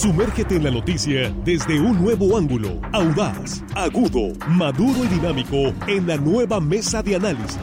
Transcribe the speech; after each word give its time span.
Sumérgete 0.00 0.54
en 0.54 0.62
la 0.62 0.70
noticia 0.70 1.34
desde 1.44 1.80
un 1.80 2.00
nuevo 2.00 2.38
ángulo, 2.38 2.80
audaz, 2.92 3.64
agudo, 3.74 4.32
maduro 4.46 5.04
y 5.04 5.08
dinámico 5.08 5.74
en 5.88 6.06
la 6.06 6.16
nueva 6.16 6.60
mesa 6.60 7.02
de 7.02 7.16
análisis. 7.16 7.58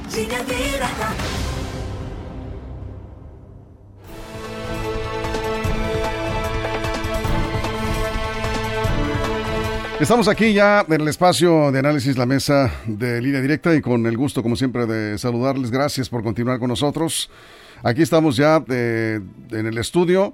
Estamos 10.02 10.28
aquí 10.28 10.52
ya 10.52 10.86
en 10.90 11.02
el 11.02 11.08
espacio 11.08 11.72
de 11.72 11.80
análisis, 11.80 12.18
la 12.18 12.26
mesa 12.26 12.70
de 12.86 13.22
línea 13.22 13.40
directa 13.40 13.74
y 13.74 13.80
con 13.80 14.06
el 14.06 14.18
gusto, 14.18 14.44
como 14.44 14.58
siempre, 14.58 14.86
de 14.86 15.18
saludarles. 15.18 15.72
Gracias 15.72 16.10
por 16.10 16.22
continuar 16.22 16.60
con 16.60 16.68
nosotros. 16.68 17.30
Aquí 17.82 18.02
estamos 18.02 18.36
ya 18.36 18.62
eh, 18.68 19.22
en 19.52 19.68
el 19.68 19.78
estudio. 19.78 20.34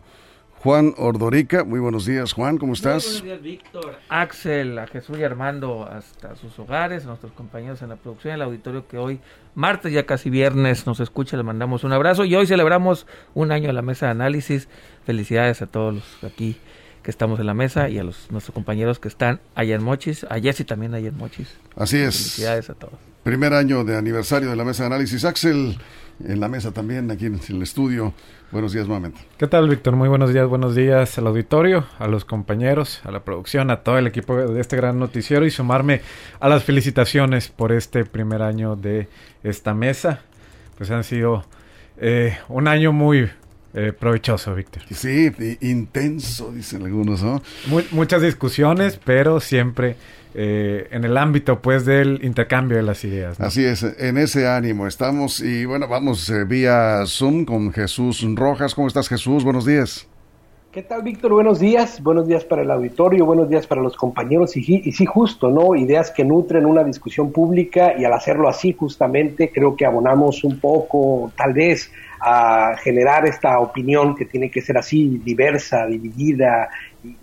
Juan 0.63 0.93
Ordorica, 0.97 1.63
muy 1.63 1.79
buenos 1.79 2.05
días 2.05 2.33
Juan, 2.33 2.59
¿cómo 2.59 2.73
estás? 2.73 3.03
buenos 3.03 3.23
días 3.23 3.41
Víctor, 3.41 3.95
Axel, 4.09 4.77
a 4.77 4.85
Jesús 4.85 5.17
y 5.17 5.23
Armando 5.23 5.89
hasta 5.91 6.35
sus 6.35 6.59
hogares, 6.59 7.03
a 7.05 7.07
nuestros 7.07 7.31
compañeros 7.31 7.81
en 7.81 7.89
la 7.89 7.95
producción, 7.95 8.35
el 8.35 8.43
auditorio 8.43 8.87
que 8.87 8.99
hoy, 8.99 9.19
martes 9.55 9.91
ya 9.91 10.05
casi 10.05 10.29
viernes, 10.29 10.85
nos 10.85 10.99
escucha, 10.99 11.35
le 11.35 11.41
mandamos 11.41 11.83
un 11.83 11.93
abrazo 11.93 12.25
y 12.25 12.35
hoy 12.35 12.45
celebramos 12.45 13.07
un 13.33 13.51
año 13.51 13.71
a 13.71 13.73
la 13.73 13.81
mesa 13.81 14.05
de 14.05 14.11
análisis. 14.11 14.69
Felicidades 15.03 15.63
a 15.63 15.65
todos 15.65 15.95
los 15.95 16.23
aquí 16.31 16.57
que 17.01 17.09
estamos 17.09 17.39
en 17.39 17.47
la 17.47 17.55
mesa 17.55 17.89
y 17.89 17.97
a 17.97 18.03
los 18.03 18.29
nuestros 18.29 18.53
compañeros 18.53 18.99
que 18.99 19.07
están 19.07 19.41
allá 19.55 19.73
en 19.73 19.83
Mochis, 19.83 20.25
a 20.25 20.39
Jessy 20.39 20.63
también 20.63 20.93
allá 20.93 21.07
en 21.07 21.17
Mochis. 21.17 21.57
Así 21.75 21.97
es. 21.97 22.15
Felicidades 22.15 22.69
a 22.69 22.75
todos. 22.75 22.93
Primer 23.23 23.55
año 23.55 23.83
de 23.83 23.97
aniversario 23.97 24.51
de 24.51 24.55
la 24.55 24.63
mesa 24.63 24.83
de 24.83 24.87
análisis. 24.87 25.25
Axel, 25.25 25.79
en 26.23 26.39
la 26.39 26.47
mesa 26.47 26.71
también, 26.71 27.09
aquí 27.11 27.25
en 27.25 27.39
el 27.47 27.61
estudio. 27.61 28.13
Buenos 28.51 28.73
días 28.73 28.85
nuevamente. 28.85 29.21
¿Qué 29.37 29.47
tal, 29.47 29.69
Víctor? 29.69 29.95
Muy 29.95 30.09
buenos 30.09 30.33
días, 30.33 30.47
buenos 30.47 30.75
días 30.75 31.17
al 31.17 31.27
auditorio, 31.27 31.85
a 31.99 32.07
los 32.07 32.25
compañeros, 32.25 33.01
a 33.05 33.11
la 33.11 33.23
producción, 33.23 33.71
a 33.71 33.77
todo 33.77 33.97
el 33.97 34.07
equipo 34.07 34.35
de 34.35 34.59
este 34.59 34.75
gran 34.75 34.99
noticiero 34.99 35.45
y 35.45 35.51
sumarme 35.51 36.01
a 36.39 36.49
las 36.49 36.63
felicitaciones 36.63 37.47
por 37.47 37.71
este 37.71 38.03
primer 38.05 38.41
año 38.41 38.75
de 38.75 39.07
esta 39.43 39.73
mesa. 39.73 40.21
Pues 40.77 40.91
han 40.91 41.03
sido 41.03 41.45
eh, 41.97 42.37
un 42.49 42.67
año 42.67 42.91
muy, 42.91 43.29
eh, 43.73 43.93
provechoso, 43.97 44.53
Víctor. 44.53 44.83
Sí, 44.91 45.31
intenso, 45.61 46.51
dicen 46.51 46.83
algunos, 46.83 47.23
¿no? 47.23 47.41
muchas 47.91 48.21
discusiones, 48.21 48.99
pero 49.03 49.39
siempre 49.39 49.95
eh, 50.33 50.87
en 50.91 51.03
el 51.03 51.17
ámbito, 51.17 51.61
pues, 51.61 51.85
del 51.85 52.23
intercambio 52.23 52.77
de 52.77 52.83
las 52.83 53.03
ideas. 53.03 53.39
Así 53.39 53.65
es, 53.65 53.83
en 53.83 54.17
ese 54.17 54.47
ánimo 54.47 54.87
estamos 54.87 55.41
y 55.41 55.65
bueno, 55.65 55.87
vamos 55.87 56.29
eh, 56.29 56.45
vía 56.45 57.03
Zoom 57.05 57.45
con 57.45 57.73
Jesús 57.73 58.25
Rojas. 58.35 58.73
¿Cómo 58.75 58.87
estás, 58.87 59.09
Jesús? 59.09 59.43
Buenos 59.43 59.65
días. 59.65 60.07
¿Qué 60.71 60.83
tal, 60.83 61.03
Víctor? 61.03 61.33
Buenos 61.33 61.59
días. 61.59 62.01
Buenos 62.01 62.27
días 62.27 62.45
para 62.45 62.61
el 62.61 62.71
auditorio, 62.71 63.25
buenos 63.25 63.49
días 63.49 63.67
para 63.67 63.81
los 63.81 63.97
compañeros. 63.97 64.55
Y, 64.55 64.81
y 64.85 64.91
sí, 64.93 65.05
justo, 65.05 65.49
¿no? 65.49 65.75
Ideas 65.75 66.11
que 66.11 66.23
nutren 66.23 66.65
una 66.65 66.81
discusión 66.85 67.33
pública 67.33 67.93
y 67.99 68.05
al 68.05 68.13
hacerlo 68.13 68.47
así, 68.47 68.71
justamente, 68.71 69.51
creo 69.53 69.75
que 69.75 69.85
abonamos 69.85 70.45
un 70.45 70.61
poco, 70.61 71.29
tal 71.35 71.51
vez, 71.51 71.91
a 72.21 72.75
generar 72.77 73.27
esta 73.27 73.59
opinión 73.59 74.15
que 74.15 74.25
tiene 74.25 74.51
que 74.51 74.61
ser 74.61 74.77
así, 74.77 75.19
diversa, 75.23 75.87
dividida, 75.87 76.69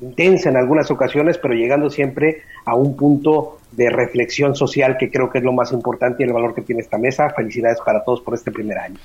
intensa 0.01 0.49
en 0.49 0.57
algunas 0.57 0.91
ocasiones, 0.91 1.39
pero 1.39 1.55
llegando 1.55 1.89
siempre 1.89 2.43
a 2.65 2.75
un 2.75 2.97
punto 2.97 3.59
de 3.73 3.91
reflexión 3.91 4.57
social 4.57 4.97
que 4.99 5.11
creo 5.11 5.31
que 5.31 5.39
es 5.39 5.45
lo 5.45 5.53
más 5.53 5.73
importante 5.73 6.23
y 6.23 6.27
el 6.27 6.33
valor 6.33 6.55
que 6.55 6.63
tiene 6.63 6.83
esta 6.83 6.99
mesa. 6.99 7.31
Felicidades 7.31 7.79
para 7.85 8.03
todos 8.03 8.21
por 8.23 8.35
este 8.35 8.51
primer 8.51 8.79
año. 8.79 8.97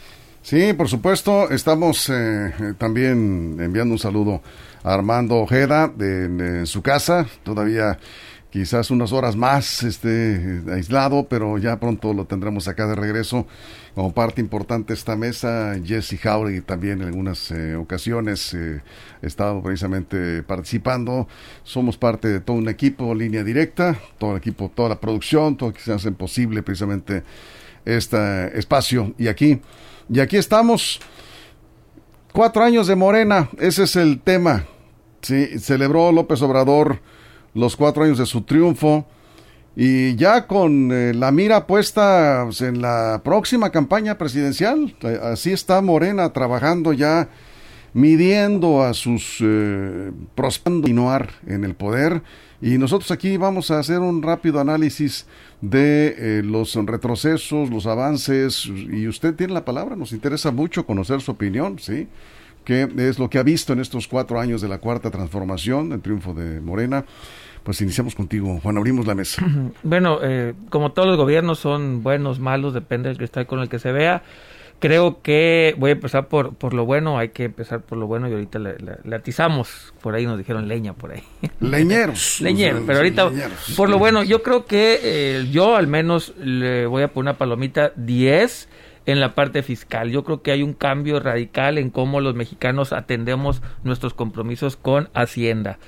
Sí, 0.41 0.73
por 0.73 0.89
supuesto, 0.89 1.49
estamos 1.51 2.09
eh, 2.09 2.51
también 2.77 3.57
enviando 3.59 3.93
un 3.93 3.99
saludo 3.99 4.41
a 4.83 4.93
Armando 4.93 5.37
Ojeda 5.37 5.87
de, 5.87 6.65
su 6.65 6.81
casa, 6.81 7.27
todavía 7.43 7.97
quizás 8.53 8.91
unas 8.91 9.11
horas 9.11 9.35
más 9.35 9.81
esté 9.81 10.61
aislado, 10.71 11.25
pero 11.27 11.57
ya 11.57 11.79
pronto 11.79 12.13
lo 12.13 12.25
tendremos 12.25 12.67
acá 12.67 12.85
de 12.85 12.93
regreso 12.93 13.47
como 13.95 14.13
parte 14.13 14.41
importante 14.41 14.93
de 14.93 14.93
esta 14.93 15.15
mesa. 15.15 15.73
Jesse 15.83 16.19
Jauregui 16.21 16.61
también 16.61 17.01
en 17.01 17.07
algunas 17.07 17.49
eh, 17.49 17.75
ocasiones 17.75 18.53
eh, 18.53 18.83
estado 19.23 19.63
precisamente 19.63 20.43
participando. 20.43 21.27
Somos 21.63 21.97
parte 21.97 22.27
de 22.27 22.41
todo 22.41 22.57
un 22.57 22.69
equipo, 22.69 23.15
línea 23.15 23.43
directa, 23.43 23.97
todo 24.19 24.33
el 24.33 24.37
equipo, 24.37 24.69
toda 24.69 24.89
la 24.89 24.99
producción, 24.99 25.57
todo 25.57 25.69
lo 25.69 25.73
que 25.73 25.81
se 25.81 25.91
hace 25.91 26.11
posible 26.11 26.61
precisamente 26.61 27.23
este 27.85 28.55
espacio. 28.55 29.15
Y 29.17 29.29
aquí, 29.29 29.61
y 30.09 30.19
aquí 30.19 30.37
estamos. 30.37 31.01
Cuatro 32.31 32.63
años 32.63 32.85
de 32.85 32.95
Morena, 32.95 33.49
ese 33.57 33.85
es 33.85 33.95
el 33.95 34.21
tema. 34.21 34.65
Sí, 35.23 35.57
celebró 35.57 36.11
López 36.11 36.39
Obrador 36.43 37.01
los 37.53 37.75
cuatro 37.75 38.03
años 38.03 38.17
de 38.17 38.25
su 38.25 38.41
triunfo 38.41 39.05
y 39.75 40.15
ya 40.15 40.45
con 40.45 40.91
eh, 40.91 41.13
la 41.13 41.31
mira 41.31 41.65
puesta 41.65 42.43
pues, 42.45 42.61
en 42.61 42.81
la 42.81 43.21
próxima 43.23 43.71
campaña 43.71 44.17
presidencial. 44.17 44.95
Así 45.23 45.51
está 45.51 45.81
Morena 45.81 46.31
trabajando 46.31 46.93
ya, 46.93 47.29
midiendo 47.93 48.83
a 48.83 48.93
sus 48.93 49.37
eh, 49.41 50.11
continuar 50.63 51.31
en 51.47 51.63
el 51.63 51.73
poder. 51.73 52.21
Y 52.61 52.77
nosotros 52.77 53.11
aquí 53.11 53.35
vamos 53.35 53.71
a 53.71 53.79
hacer 53.79 53.99
un 53.99 54.21
rápido 54.21 54.59
análisis 54.59 55.25
de 55.59 56.15
eh, 56.17 56.41
los 56.43 56.75
retrocesos, 56.75 57.69
los 57.69 57.87
avances. 57.87 58.65
Y 58.65 59.07
usted 59.07 59.33
tiene 59.35 59.53
la 59.53 59.65
palabra, 59.65 59.95
nos 59.95 60.13
interesa 60.13 60.51
mucho 60.51 60.85
conocer 60.85 61.19
su 61.19 61.31
opinión, 61.31 61.79
¿sí? 61.79 62.07
¿Qué 62.63 62.87
es 62.97 63.19
lo 63.19 63.29
que 63.29 63.39
ha 63.39 63.43
visto 63.43 63.73
en 63.73 63.79
estos 63.79 64.07
cuatro 64.07 64.39
años 64.39 64.61
de 64.61 64.67
la 64.67 64.77
cuarta 64.77 65.11
transformación, 65.11 65.91
el 65.91 66.01
triunfo 66.01 66.33
de 66.33 66.61
Morena? 66.61 67.05
pues 67.63 67.81
iniciamos 67.81 68.13
contigo. 68.13 68.59
Juan, 68.61 68.77
abrimos 68.77 69.07
la 69.07 69.15
mesa. 69.15 69.43
Bueno, 69.83 70.19
eh, 70.21 70.53
como 70.69 70.91
todos 70.91 71.07
los 71.07 71.17
gobiernos 71.17 71.59
son 71.59 72.03
buenos, 72.03 72.39
malos, 72.39 72.73
depende 72.73 73.09
del 73.09 73.17
que 73.17 73.23
está 73.23 73.45
con 73.45 73.59
el 73.59 73.69
que 73.69 73.79
se 73.79 73.91
vea. 73.91 74.23
Creo 74.79 75.21
que 75.21 75.75
voy 75.77 75.91
a 75.91 75.93
empezar 75.93 76.27
por, 76.27 76.55
por 76.55 76.73
lo 76.73 76.85
bueno, 76.85 77.17
hay 77.17 77.29
que 77.29 77.45
empezar 77.45 77.81
por 77.81 77.97
lo 77.97 78.05
bueno 78.05 78.27
y 78.27 78.33
ahorita 78.33 78.59
le, 78.59 79.15
atizamos, 79.15 79.93
por 80.01 80.13
ahí 80.13 80.25
nos 80.25 80.37
dijeron 80.37 80.67
leña, 80.67 80.93
por 80.93 81.13
ahí. 81.13 81.23
Leñeros. 81.61 82.41
Leñeros, 82.41 82.83
pero 82.85 82.97
ahorita 82.97 83.31
por 83.77 83.89
lo 83.89 83.97
bueno, 83.97 84.23
yo 84.23 84.43
creo 84.43 84.65
que 84.65 84.99
eh, 85.01 85.47
yo 85.51 85.77
al 85.77 85.87
menos 85.87 86.33
le 86.37 86.85
voy 86.85 87.03
a 87.03 87.07
poner 87.13 87.31
una 87.31 87.37
palomita 87.37 87.93
10 87.95 88.67
en 89.05 89.19
la 89.19 89.35
parte 89.35 89.63
fiscal. 89.63 90.11
Yo 90.11 90.23
creo 90.23 90.41
que 90.41 90.51
hay 90.51 90.63
un 90.63 90.73
cambio 90.73 91.19
radical 91.19 91.77
en 91.77 91.89
cómo 91.89 92.21
los 92.21 92.35
mexicanos 92.35 92.93
atendemos 92.93 93.61
nuestros 93.83 94.13
compromisos 94.13 94.77
con 94.77 95.09
Hacienda 95.13 95.79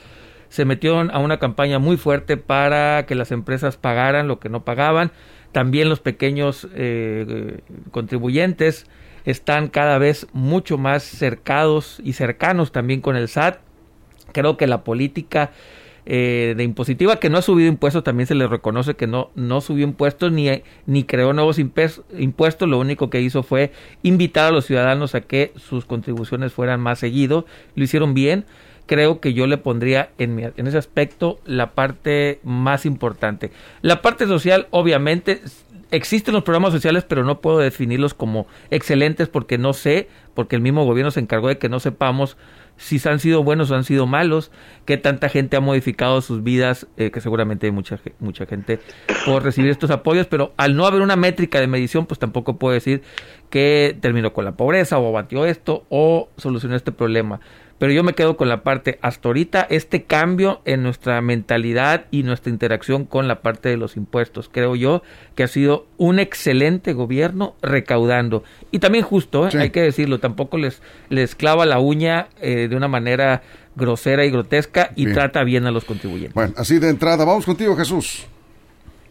se 0.55 0.63
metió 0.63 0.99
a 0.99 1.19
una 1.19 1.37
campaña 1.37 1.79
muy 1.79 1.97
fuerte 1.97 2.37
para 2.37 3.05
que 3.05 3.15
las 3.15 3.33
empresas 3.33 3.75
pagaran 3.75 4.29
lo 4.29 4.39
que 4.39 4.47
no 4.47 4.63
pagaban. 4.63 5.11
También 5.51 5.89
los 5.89 5.99
pequeños 5.99 6.67
eh, 6.73 7.59
contribuyentes 7.91 8.85
están 9.25 9.67
cada 9.67 9.97
vez 9.97 10.27
mucho 10.31 10.77
más 10.77 11.03
cercados 11.03 11.99
y 12.05 12.13
cercanos 12.13 12.71
también 12.71 13.01
con 13.01 13.17
el 13.17 13.27
SAT. 13.27 13.59
Creo 14.31 14.55
que 14.55 14.65
la 14.65 14.85
política 14.85 15.51
eh, 16.05 16.53
de 16.55 16.63
impositiva 16.63 17.19
que 17.19 17.29
no 17.29 17.37
ha 17.37 17.41
subido 17.41 17.67
impuestos, 17.67 18.03
también 18.03 18.27
se 18.27 18.35
le 18.35 18.47
reconoce 18.47 18.95
que 18.95 19.07
no, 19.07 19.31
no 19.35 19.61
subió 19.61 19.83
impuestos 19.83 20.31
ni, 20.31 20.61
ni 20.85 21.03
creó 21.03 21.33
nuevos 21.33 21.57
impuestos, 21.57 22.69
lo 22.69 22.79
único 22.79 23.09
que 23.09 23.21
hizo 23.21 23.41
fue 23.41 23.71
invitar 24.03 24.45
a 24.45 24.51
los 24.51 24.65
ciudadanos 24.65 25.15
a 25.15 25.21
que 25.21 25.51
sus 25.55 25.85
contribuciones 25.85 26.53
fueran 26.53 26.79
más 26.79 26.99
seguido, 26.99 27.45
lo 27.75 27.83
hicieron 27.83 28.13
bien, 28.13 28.45
creo 28.85 29.19
que 29.19 29.33
yo 29.33 29.47
le 29.47 29.57
pondría 29.57 30.11
en, 30.19 30.53
en 30.55 30.67
ese 30.67 30.77
aspecto 30.77 31.39
la 31.45 31.71
parte 31.71 32.39
más 32.43 32.85
importante. 32.85 33.51
La 33.81 34.03
parte 34.03 34.27
social, 34.27 34.67
obviamente, 34.69 35.41
existen 35.91 36.33
los 36.33 36.43
programas 36.43 36.71
sociales, 36.71 37.03
pero 37.07 37.23
no 37.23 37.41
puedo 37.41 37.59
definirlos 37.59 38.13
como 38.13 38.47
excelentes 38.69 39.27
porque 39.27 39.57
no 39.57 39.73
sé, 39.73 40.07
porque 40.33 40.55
el 40.55 40.61
mismo 40.61 40.85
gobierno 40.85 41.11
se 41.11 41.19
encargó 41.19 41.47
de 41.47 41.57
que 41.57 41.69
no 41.69 41.79
sepamos 41.79 42.37
si 42.77 42.99
han 43.07 43.19
sido 43.19 43.43
buenos 43.43 43.71
o 43.71 43.75
han 43.75 43.83
sido 43.83 44.07
malos, 44.07 44.51
que 44.85 44.97
tanta 44.97 45.29
gente 45.29 45.57
ha 45.57 45.61
modificado 45.61 46.21
sus 46.21 46.43
vidas, 46.43 46.87
eh, 46.97 47.11
que 47.11 47.21
seguramente 47.21 47.67
hay 47.67 47.71
mucha, 47.71 47.99
mucha 48.19 48.45
gente 48.45 48.79
por 49.25 49.43
recibir 49.43 49.71
estos 49.71 49.91
apoyos, 49.91 50.27
pero 50.27 50.53
al 50.57 50.75
no 50.75 50.85
haber 50.85 51.01
una 51.01 51.15
métrica 51.15 51.59
de 51.59 51.67
medición, 51.67 52.05
pues 52.05 52.19
tampoco 52.19 52.57
puedo 52.57 52.73
decir 52.73 53.01
que 53.49 53.97
terminó 54.01 54.33
con 54.33 54.45
la 54.45 54.53
pobreza 54.53 54.97
o 54.97 55.07
abatió 55.07 55.45
esto 55.45 55.85
o 55.89 56.29
solucionó 56.37 56.75
este 56.75 56.91
problema 56.91 57.39
pero 57.77 57.91
yo 57.91 58.03
me 58.03 58.13
quedo 58.13 58.37
con 58.37 58.47
la 58.47 58.63
parte 58.63 58.99
hasta 59.01 59.27
ahorita, 59.27 59.67
este 59.69 60.03
cambio 60.03 60.61
en 60.65 60.81
nuestra 60.81 61.21
mentalidad 61.21 62.05
y 62.09 62.23
nuestra 62.23 62.49
interacción 62.49 63.05
con 63.05 63.27
la 63.27 63.41
parte 63.41 63.69
de 63.69 63.77
los 63.77 63.97
impuestos. 63.97 64.49
Creo 64.49 64.75
yo 64.75 65.01
que 65.35 65.43
ha 65.43 65.47
sido 65.47 65.85
un 65.97 66.19
excelente 66.19 66.93
gobierno 66.93 67.55
recaudando. 67.61 68.43
Y 68.71 68.79
también 68.79 69.03
justo, 69.03 69.47
¿eh? 69.47 69.51
hay 69.59 69.71
que 69.71 69.81
decirlo, 69.81 70.19
tampoco 70.19 70.57
les, 70.57 70.81
les 71.09 71.35
clava 71.35 71.65
la 71.65 71.79
uña 71.79 72.29
eh, 72.41 72.67
de 72.69 72.75
una 72.75 72.87
manera 72.87 73.41
grosera 73.75 74.25
y 74.25 74.31
grotesca 74.31 74.91
y 74.95 75.07
trata 75.07 75.43
bien 75.43 75.65
a 75.65 75.71
los 75.71 75.83
contribuyentes. 75.83 76.33
Bueno, 76.33 76.53
así 76.55 76.79
de 76.79 76.89
entrada, 76.89 77.25
vamos 77.25 77.45
contigo 77.45 77.75
Jesús. 77.75 78.25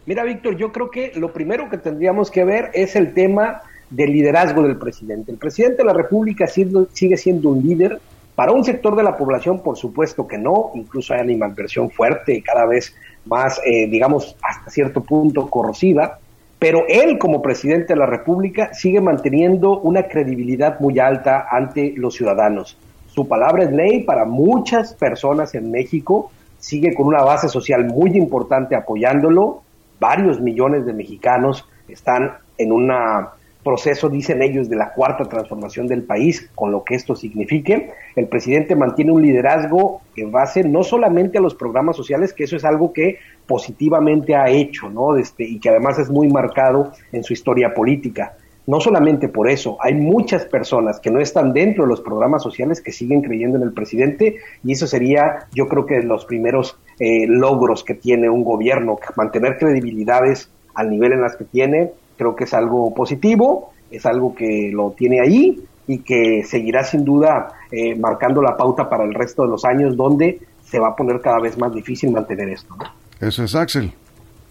Mira, 0.06 0.24
Víctor, 0.24 0.56
yo 0.56 0.72
creo 0.72 0.90
que 0.90 1.12
lo 1.16 1.32
primero 1.32 1.68
que 1.68 1.78
tendríamos 1.78 2.30
que 2.30 2.44
ver 2.44 2.70
es 2.72 2.96
el 2.96 3.12
tema 3.14 3.62
del 3.90 4.12
liderazgo 4.12 4.62
del 4.62 4.76
presidente. 4.76 5.32
El 5.32 5.38
presidente 5.38 5.78
de 5.78 5.84
la 5.84 5.92
República 5.92 6.46
sigue 6.46 7.16
siendo 7.16 7.50
un 7.50 7.66
líder 7.66 8.00
Para 8.34 8.52
un 8.52 8.64
sector 8.64 8.96
de 8.96 9.04
la 9.04 9.16
población, 9.16 9.60
por 9.60 9.76
supuesto 9.76 10.26
que 10.26 10.38
no, 10.38 10.72
incluso 10.74 11.14
hay 11.14 11.20
animalversión 11.20 11.90
fuerte 11.90 12.34
y 12.34 12.42
cada 12.42 12.66
vez 12.66 12.94
más, 13.26 13.60
eh, 13.64 13.86
digamos, 13.88 14.36
hasta 14.42 14.70
cierto 14.70 15.02
punto 15.02 15.48
corrosiva, 15.48 16.18
pero 16.58 16.84
él 16.88 17.18
como 17.18 17.42
presidente 17.42 17.92
de 17.92 17.98
la 17.98 18.06
República 18.06 18.74
sigue 18.74 19.00
manteniendo 19.00 19.78
una 19.80 20.08
credibilidad 20.08 20.80
muy 20.80 20.98
alta 20.98 21.46
ante 21.48 21.94
los 21.96 22.14
ciudadanos. 22.14 22.76
Su 23.06 23.28
palabra 23.28 23.64
es 23.64 23.72
ley 23.72 24.02
para 24.02 24.24
muchas 24.24 24.94
personas 24.94 25.54
en 25.54 25.70
México, 25.70 26.32
sigue 26.58 26.94
con 26.94 27.06
una 27.06 27.22
base 27.22 27.48
social 27.48 27.84
muy 27.84 28.16
importante 28.16 28.74
apoyándolo, 28.74 29.62
varios 30.00 30.40
millones 30.40 30.86
de 30.86 30.92
mexicanos 30.92 31.68
están 31.86 32.32
en 32.58 32.72
una 32.72 33.30
proceso, 33.64 34.08
dicen 34.08 34.42
ellos, 34.42 34.68
de 34.68 34.76
la 34.76 34.92
cuarta 34.92 35.24
transformación 35.24 35.88
del 35.88 36.04
país, 36.04 36.50
con 36.54 36.70
lo 36.70 36.84
que 36.84 36.94
esto 36.94 37.16
signifique. 37.16 37.90
El 38.14 38.28
presidente 38.28 38.76
mantiene 38.76 39.10
un 39.10 39.22
liderazgo 39.22 40.02
en 40.14 40.30
base 40.30 40.62
no 40.62 40.84
solamente 40.84 41.38
a 41.38 41.40
los 41.40 41.54
programas 41.54 41.96
sociales, 41.96 42.32
que 42.32 42.44
eso 42.44 42.56
es 42.56 42.64
algo 42.64 42.92
que 42.92 43.18
positivamente 43.46 44.36
ha 44.36 44.48
hecho, 44.48 44.88
¿no? 44.88 45.16
Este, 45.16 45.44
y 45.44 45.58
que 45.58 45.70
además 45.70 45.98
es 45.98 46.10
muy 46.10 46.28
marcado 46.28 46.92
en 47.10 47.24
su 47.24 47.32
historia 47.32 47.74
política. 47.74 48.36
No 48.66 48.80
solamente 48.80 49.28
por 49.28 49.50
eso, 49.50 49.76
hay 49.80 49.94
muchas 49.94 50.46
personas 50.46 50.98
que 50.98 51.10
no 51.10 51.20
están 51.20 51.52
dentro 51.52 51.84
de 51.84 51.90
los 51.90 52.00
programas 52.00 52.42
sociales 52.42 52.80
que 52.80 52.92
siguen 52.92 53.20
creyendo 53.20 53.58
en 53.58 53.62
el 53.62 53.74
presidente 53.74 54.38
y 54.62 54.72
eso 54.72 54.86
sería, 54.86 55.48
yo 55.52 55.68
creo 55.68 55.84
que 55.84 56.00
los 56.02 56.24
primeros 56.24 56.78
eh, 56.98 57.26
logros 57.26 57.84
que 57.84 57.94
tiene 57.94 58.30
un 58.30 58.42
gobierno, 58.42 58.98
mantener 59.16 59.58
credibilidades 59.58 60.48
al 60.74 60.88
nivel 60.88 61.12
en 61.12 61.20
las 61.20 61.36
que 61.36 61.44
tiene, 61.44 61.92
creo 62.16 62.34
que 62.36 62.44
es 62.44 62.54
algo 62.54 62.94
positivo, 62.94 63.72
es 63.90 64.06
algo 64.06 64.34
que 64.34 64.70
lo 64.72 64.92
tiene 64.92 65.20
ahí 65.20 65.62
y 65.86 65.98
que 65.98 66.42
seguirá 66.44 66.84
sin 66.84 67.04
duda 67.04 67.48
eh, 67.70 67.94
marcando 67.96 68.40
la 68.42 68.56
pauta 68.56 68.88
para 68.88 69.04
el 69.04 69.14
resto 69.14 69.42
de 69.42 69.48
los 69.48 69.64
años 69.64 69.96
donde 69.96 70.40
se 70.64 70.78
va 70.78 70.88
a 70.88 70.96
poner 70.96 71.20
cada 71.20 71.40
vez 71.40 71.58
más 71.58 71.72
difícil 71.72 72.10
mantener 72.10 72.48
esto. 72.48 72.74
Eso 73.20 73.44
es 73.44 73.54
Axel. 73.54 73.92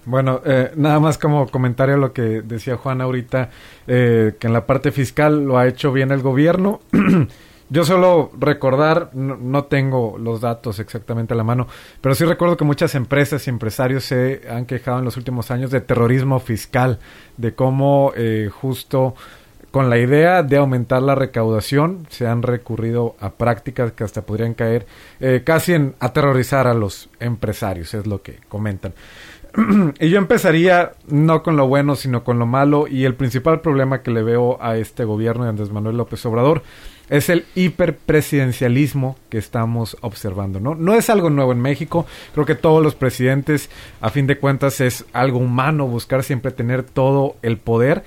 Bueno, 0.05 0.41
eh, 0.45 0.71
nada 0.75 0.99
más 0.99 1.17
como 1.17 1.47
comentario 1.47 1.95
a 1.95 1.97
lo 1.97 2.13
que 2.13 2.41
decía 2.41 2.75
Juan 2.75 3.01
ahorita, 3.01 3.49
eh, 3.87 4.33
que 4.37 4.47
en 4.47 4.53
la 4.53 4.65
parte 4.65 4.91
fiscal 4.91 5.45
lo 5.45 5.57
ha 5.57 5.67
hecho 5.67 5.91
bien 5.91 6.11
el 6.11 6.21
gobierno. 6.21 6.81
Yo 7.73 7.83
solo 7.83 8.29
recordar, 8.37 9.09
no, 9.15 9.63
tengo 9.63 10.19
los 10.19 10.41
datos 10.41 10.77
exactamente 10.77 11.33
a 11.33 11.37
la 11.37 11.43
mano, 11.43 11.67
pero 12.01 12.13
sí 12.13 12.23
recuerdo 12.23 12.55
que 12.55 12.63
muchas 12.63 12.93
empresas 12.93 13.47
y 13.47 13.49
empresarios 13.49 14.03
se 14.03 14.43
han 14.47 14.67
quejado 14.67 14.99
en 14.99 15.05
los 15.05 15.17
últimos 15.17 15.49
años 15.49 15.71
de 15.71 15.81
terrorismo 15.81 16.39
fiscal, 16.39 16.99
de 17.35 17.55
cómo 17.55 18.13
eh, 18.15 18.51
justo 18.53 19.15
con 19.71 19.89
la 19.89 19.97
idea 19.97 20.43
de 20.43 20.57
aumentar 20.57 21.01
la 21.01 21.15
recaudación 21.15 22.05
se 22.11 22.27
han 22.27 22.43
recurrido 22.43 23.15
a 23.19 23.31
prácticas 23.31 23.93
que 23.93 24.03
hasta 24.03 24.21
podrían 24.21 24.53
caer 24.53 24.85
eh, 25.19 25.41
casi 25.43 25.73
en 25.73 25.95
aterrorizar 25.99 26.67
a 26.67 26.75
los 26.75 27.09
empresarios, 27.19 27.95
es 27.95 28.05
lo 28.05 28.21
que 28.21 28.37
comentan. 28.49 28.93
y 29.99 30.09
yo 30.09 30.17
empezaría 30.17 30.93
no 31.07 31.43
con 31.43 31.55
lo 31.55 31.67
bueno, 31.67 31.95
sino 31.95 32.23
con 32.23 32.39
lo 32.39 32.45
malo. 32.45 32.87
Y 32.87 33.05
el 33.05 33.15
principal 33.15 33.61
problema 33.61 34.01
que 34.01 34.11
le 34.11 34.23
veo 34.23 34.61
a 34.61 34.77
este 34.77 35.03
gobierno 35.03 35.43
de 35.43 35.49
Andrés 35.49 35.71
Manuel 35.71 35.97
López 35.97 36.25
Obrador 36.25 36.63
es 37.09 37.29
el 37.29 37.45
hiperpresidencialismo 37.55 39.17
que 39.29 39.37
estamos 39.37 39.97
observando, 40.01 40.59
¿no? 40.59 40.73
No 40.73 40.95
es 40.95 41.09
algo 41.09 41.29
nuevo 41.29 41.51
en 41.51 41.61
México, 41.61 42.05
creo 42.33 42.45
que 42.45 42.55
todos 42.55 42.81
los 42.81 42.95
presidentes, 42.95 43.69
a 44.01 44.09
fin 44.09 44.25
de 44.25 44.37
cuentas, 44.37 44.81
es 44.81 45.05
algo 45.13 45.39
humano 45.39 45.85
buscar 45.85 46.23
siempre 46.23 46.51
tener 46.51 46.83
todo 46.83 47.35
el 47.41 47.57
poder 47.57 48.03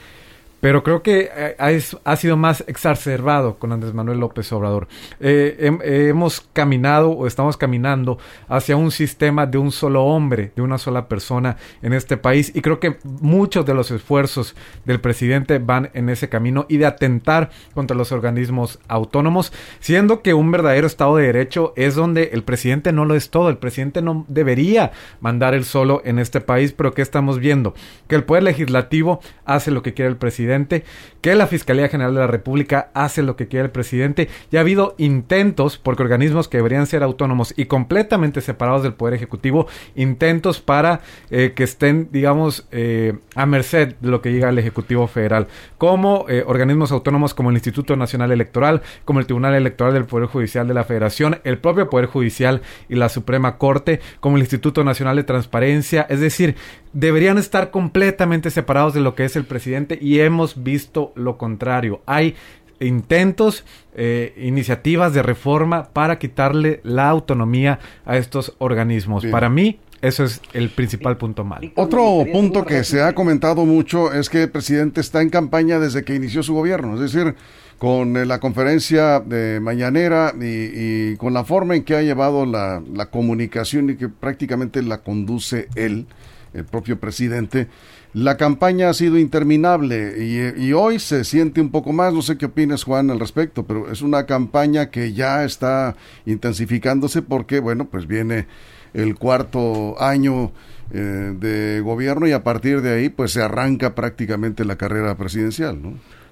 pero 0.61 0.83
creo 0.83 1.03
que 1.03 1.31
eh, 1.35 1.57
ha, 2.05 2.17
sido 2.17 2.37
más 2.37 2.65
exacerbado 2.67 3.59
con 3.59 3.73
Andrés 3.73 3.95
Manuel 3.95 4.21
López 4.21 4.51
Obrador. 4.53 4.89
Eh, 5.21 6.09
hemos 6.09 6.41
caminado 6.53 7.11
o 7.11 7.27
estamos 7.27 7.57
caminando 7.57 8.19
hacia 8.49 8.77
un 8.77 8.91
sistema 8.91 9.47
de 9.47 9.59
un 9.59 9.73
solo 9.73 10.05
hombre, 10.05 10.53
de 10.57 10.63
una 10.63 10.79
sola 10.79 11.09
persona 11.09 11.57
en 11.83 11.93
este 11.93 12.17
país 12.17 12.53
y 12.55 12.63
creo 12.63 12.81
que 12.81 12.99
muchos 13.05 13.67
de 13.67 13.75
los 13.75 13.91
esfuerzos 13.91 14.55
del 14.85 15.01
presidente 15.01 15.59
van 15.59 15.91
en 15.95 16.09
ese 16.09 16.29
camino 16.29 16.67
y 16.69 16.79
de 16.79 16.87
atentar 16.87 17.51
contra 17.75 17.97
los 17.97 18.13
organismos 18.13 18.79
autónomos, 18.89 19.53
siendo 19.81 20.23
que 20.23 20.35
un 20.35 20.51
verdadero 20.51 20.87
Estado 20.87 21.17
de 21.17 21.27
Derecho 21.27 21.73
es 21.77 21.95
donde 21.95 22.31
el 22.33 22.43
presidente 22.43 22.93
no 22.93 23.05
lo 23.05 23.15
es 23.15 23.31
todo, 23.31 23.51
el 23.51 23.59
presidente 23.59 24.03
no 24.03 24.25
debería 24.29 24.93
mandar 25.21 25.55
el 25.55 25.65
solo 25.65 26.03
en 26.05 26.19
este 26.19 26.41
país, 26.41 26.73
pero 26.73 26.95
¿qué 26.95 27.03
estamos 27.03 27.39
viendo? 27.39 27.75
Que 28.09 28.17
el 28.17 28.25
Poder 28.25 28.43
Legislativo 28.43 29.21
hace 29.45 29.71
lo 29.71 29.83
que 29.83 29.95
quiere 29.95 30.11
el 30.11 30.17
presidente 30.57 30.85
que 31.21 31.35
la 31.35 31.47
Fiscalía 31.49 31.89
General 31.89 32.15
de 32.15 32.21
la 32.21 32.27
República 32.29 32.91
hace 32.95 33.23
lo 33.23 33.35
que 33.35 33.49
quiere 33.49 33.67
el 33.67 33.71
presidente. 33.73 34.29
Ya 34.53 34.61
ha 34.61 34.63
habido 34.63 34.95
intentos, 34.97 35.77
porque 35.77 36.05
organismos 36.05 36.47
que 36.47 36.59
deberían 36.59 36.87
ser 36.87 37.03
autónomos 37.03 37.53
y 37.57 37.67
completamente 37.67 38.41
separados 38.41 38.85
del 38.85 38.95
Poder 38.95 39.15
Ejecutivo, 39.15 39.67
intentos 39.97 40.61
para 40.61 41.01
eh, 41.31 41.53
que 41.57 41.65
estén, 41.65 42.09
digamos, 42.13 42.69
eh, 42.71 43.15
a 43.35 43.45
merced 43.45 43.97
de 44.01 44.09
lo 44.09 44.23
que 44.23 44.29
diga 44.29 44.49
el 44.49 44.59
Ejecutivo 44.59 45.09
Federal, 45.09 45.49
como 45.79 46.27
eh, 46.29 46.45
organismos 46.47 46.93
autónomos 46.93 47.35
como 47.35 47.51
el 47.51 47.57
Instituto 47.57 47.97
Nacional 47.97 48.31
Electoral, 48.31 48.83
como 49.05 49.19
el 49.19 49.27
Tribunal 49.27 49.55
Electoral 49.55 49.95
del 49.95 50.05
Poder 50.05 50.29
Judicial 50.29 50.69
de 50.69 50.75
la 50.75 50.85
Federación, 50.85 51.41
el 51.43 51.59
propio 51.59 51.91
Poder 51.91 52.07
Judicial 52.07 52.63
y 52.89 52.95
la 52.95 53.09
Suprema 53.09 53.59
Corte, 53.59 54.01
como 54.21 54.37
el 54.37 54.43
Instituto 54.43 54.85
Nacional 54.85 55.17
de 55.17 55.25
Transparencia, 55.25 56.07
es 56.09 56.21
decir, 56.21 56.55
deberían 56.97 57.37
estar 57.37 57.71
completamente 57.71 58.51
separados 58.51 58.95
de 58.95 59.01
lo 59.01 59.15
que 59.15 59.27
es 59.27 59.37
el 59.37 59.45
presidente 59.45 59.99
y 60.01 60.21
hemos 60.21 60.63
visto 60.63 61.13
lo 61.15 61.37
contrario. 61.37 62.01
Hay 62.07 62.35
intentos, 62.81 63.65
eh, 63.95 64.35
iniciativas 64.39 65.13
de 65.13 65.23
reforma 65.23 65.91
para 65.93 66.19
quitarle 66.19 66.81
la 66.85 67.11
autonomía 67.11 67.81
a 68.07 68.17
estos 68.17 68.55
organismos. 68.59 69.27
Para 69.27 69.51
mí, 69.51 69.79
eso 70.01 70.25
es 70.25 70.41
el 70.55 70.71
principal 70.71 71.19
punto 71.19 71.45
mal. 71.45 71.71
Otro 71.75 72.25
punto 72.33 72.65
que 72.65 72.83
se 72.83 73.03
ha 73.03 73.15
comentado 73.15 73.67
mucho 73.67 74.15
es 74.15 74.31
que 74.31 74.45
el 74.45 74.51
presidente 74.51 75.03
está 75.03 75.21
en 75.21 75.29
campaña 75.29 75.79
desde 75.79 76.03
que 76.03 76.15
inició 76.15 76.43
su 76.43 76.55
gobierno, 76.55 76.95
es 76.95 77.13
decir, 77.13 77.35
con 77.77 78.17
eh, 78.17 78.25
la 78.25 78.41
conferencia 78.41 79.21
de 79.21 79.61
mañanera 79.61 80.33
y, 80.41 81.15
con 81.17 81.35
la 81.35 81.45
forma 81.45 81.77
en 81.77 81.85
que 81.85 81.95
ha 81.95 82.01
llevado 82.01 82.47
la, 82.47 82.83
la 82.91 83.11
comunicación 83.11 83.91
y 83.91 83.97
que 83.97 84.09
prácticamente 84.09 84.83
la 84.83 85.03
conduce 85.03 85.69
él 85.75 86.07
el 86.57 86.65
propio 86.65 86.99
presidente, 86.99 87.69
la 88.15 88.37
campaña 88.37 88.89
ha 88.89 88.95
sido 88.95 89.19
interminable 89.19 90.55
y, 90.57 90.73
hoy 90.73 90.99
se 90.99 91.25
siente 91.25 91.61
un 91.61 91.71
poco 91.71 91.93
más, 91.93 92.15
no 92.15 92.23
sé 92.23 92.39
qué 92.39 92.47
opinas 92.47 92.83
Juan 92.83 93.11
al 93.11 93.21
respecto, 93.21 93.67
pero 93.67 93.91
es 93.91 94.01
una 94.01 94.25
campaña 94.25 94.91
que 94.91 95.13
ya 95.13 95.45
está 95.45 95.97
intensificándose 96.25 97.21
porque, 97.21 97.61
bueno, 97.61 97.87
pues 97.87 98.07
viene 98.07 98.47
el 98.95 99.17
cuarto 99.17 100.01
año 100.01 100.53
eh, 100.91 101.35
de 101.39 101.81
gobierno 101.83 102.27
y 102.27 102.33
a 102.33 102.43
partir 102.43 102.81
de 102.81 102.95
ahí 102.95 103.09
pues 103.11 103.33
se 103.33 103.43
arranca 103.43 103.95
prácticamente 103.95 104.65
la 104.65 104.77
carrera 104.77 105.15
presidencial. 105.17 105.79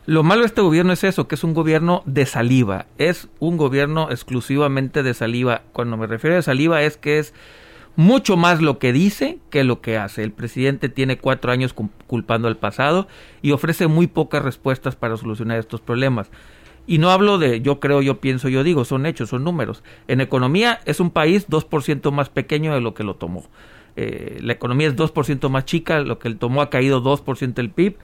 Lo 0.07 0.23
malo 0.23 0.43
de 0.43 0.47
este 0.47 0.61
gobierno 0.61 0.93
es 0.93 1.05
eso, 1.05 1.29
que 1.29 1.35
es 1.35 1.45
un 1.45 1.55
gobierno 1.55 2.03
de 2.07 2.25
saliva, 2.25 2.87
es 2.99 3.29
un 3.41 3.57
gobierno 3.57 4.11
exclusivamente 4.11 5.03
de 5.03 5.15
saliva. 5.15 5.63
Cuando 5.73 5.97
me 5.97 6.07
refiero 6.07 6.37
a 6.37 6.43
saliva 6.43 6.83
es 6.83 6.97
que 6.97 7.19
es 7.19 7.35
mucho 7.97 8.37
más 8.37 8.61
lo 8.61 8.79
que 8.79 8.93
dice 8.93 9.39
que 9.51 9.65
lo 9.65 9.81
que 9.81 9.97
hace. 9.97 10.23
El 10.23 10.33
presidente 10.33 10.89
tiene 10.89 11.19
cuatro 11.19 11.53
años 11.53 11.75
culpando 12.07 12.49
al 12.49 12.57
pasado 12.57 13.07
y 13.43 13.53
ofrece 13.53 13.87
muy 13.87 14.07
pocas 14.07 14.43
respuestas 14.43 14.97
para 14.97 15.17
solucionar 15.17 15.59
estos 15.59 15.81
problemas. 15.81 16.31
Y 16.87 16.99
no 16.99 17.11
hablo 17.11 17.39
de 17.39 17.61
yo 17.63 17.81
creo, 17.81 18.03
yo 18.03 18.21
pienso, 18.21 18.49
yo 18.49 18.63
digo, 18.63 18.85
son 18.85 19.07
hechos, 19.07 19.31
son 19.31 19.45
números. 19.45 19.83
En 20.07 20.21
economía 20.21 20.81
es 20.85 21.01
un 21.01 21.11
país 21.11 21.49
2% 21.49 22.11
más 22.11 22.29
pequeño 22.29 22.75
de 22.75 22.81
lo 22.81 22.95
que 22.95 23.05
lo 23.05 23.15
tomó. 23.15 23.45
Eh, 23.97 24.39
la 24.43 24.53
economía 24.53 24.89
es 24.89 24.97
2% 24.97 25.49
más 25.49 25.65
chica, 25.65 26.01
lo 26.01 26.19
que 26.19 26.29
él 26.29 26.37
tomó 26.37 26.63
ha 26.63 26.71
caído 26.71 27.03
2% 27.03 27.59
el 27.59 27.71
PIB 27.71 27.97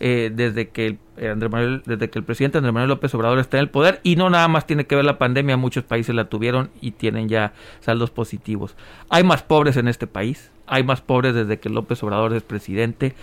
eh, 0.00 0.30
desde 0.34 0.70
que 0.70 0.96
eh, 1.18 1.34
Manuel, 1.34 1.82
desde 1.84 2.08
que 2.08 2.18
el 2.18 2.24
presidente 2.24 2.56
Andrés 2.56 2.72
Manuel 2.72 2.88
López 2.88 3.14
Obrador 3.14 3.38
está 3.38 3.58
en 3.58 3.64
el 3.64 3.68
poder 3.68 4.00
y 4.02 4.16
no 4.16 4.30
nada 4.30 4.48
más 4.48 4.66
tiene 4.66 4.86
que 4.86 4.96
ver 4.96 5.04
la 5.04 5.18
pandemia, 5.18 5.58
muchos 5.58 5.84
países 5.84 6.14
la 6.14 6.24
tuvieron 6.24 6.70
y 6.80 6.92
tienen 6.92 7.28
ya 7.28 7.52
saldos 7.80 8.10
positivos. 8.10 8.76
Hay 9.10 9.24
más 9.24 9.42
pobres 9.42 9.76
en 9.76 9.88
este 9.88 10.06
país, 10.06 10.50
hay 10.66 10.84
más 10.84 11.02
pobres 11.02 11.34
desde 11.34 11.58
que 11.60 11.68
López 11.68 12.02
Obrador 12.02 12.32
es 12.32 12.42
presidente. 12.42 13.14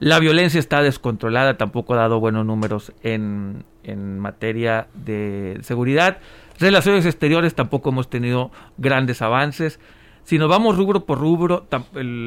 La 0.00 0.18
violencia 0.18 0.60
está 0.60 0.82
descontrolada, 0.82 1.56
tampoco 1.56 1.94
ha 1.94 1.96
dado 1.96 2.20
buenos 2.20 2.44
números 2.44 2.92
en, 3.02 3.64
en 3.82 4.18
materia 4.18 4.88
de 4.92 5.60
seguridad. 5.62 6.18
Relaciones 6.58 7.06
exteriores 7.06 7.54
tampoco 7.54 7.88
hemos 7.88 8.10
tenido 8.10 8.50
grandes 8.76 9.22
avances. 9.22 9.80
Si 10.24 10.38
nos 10.38 10.48
vamos 10.48 10.76
rubro 10.76 11.06
por 11.06 11.18
rubro, 11.18 11.66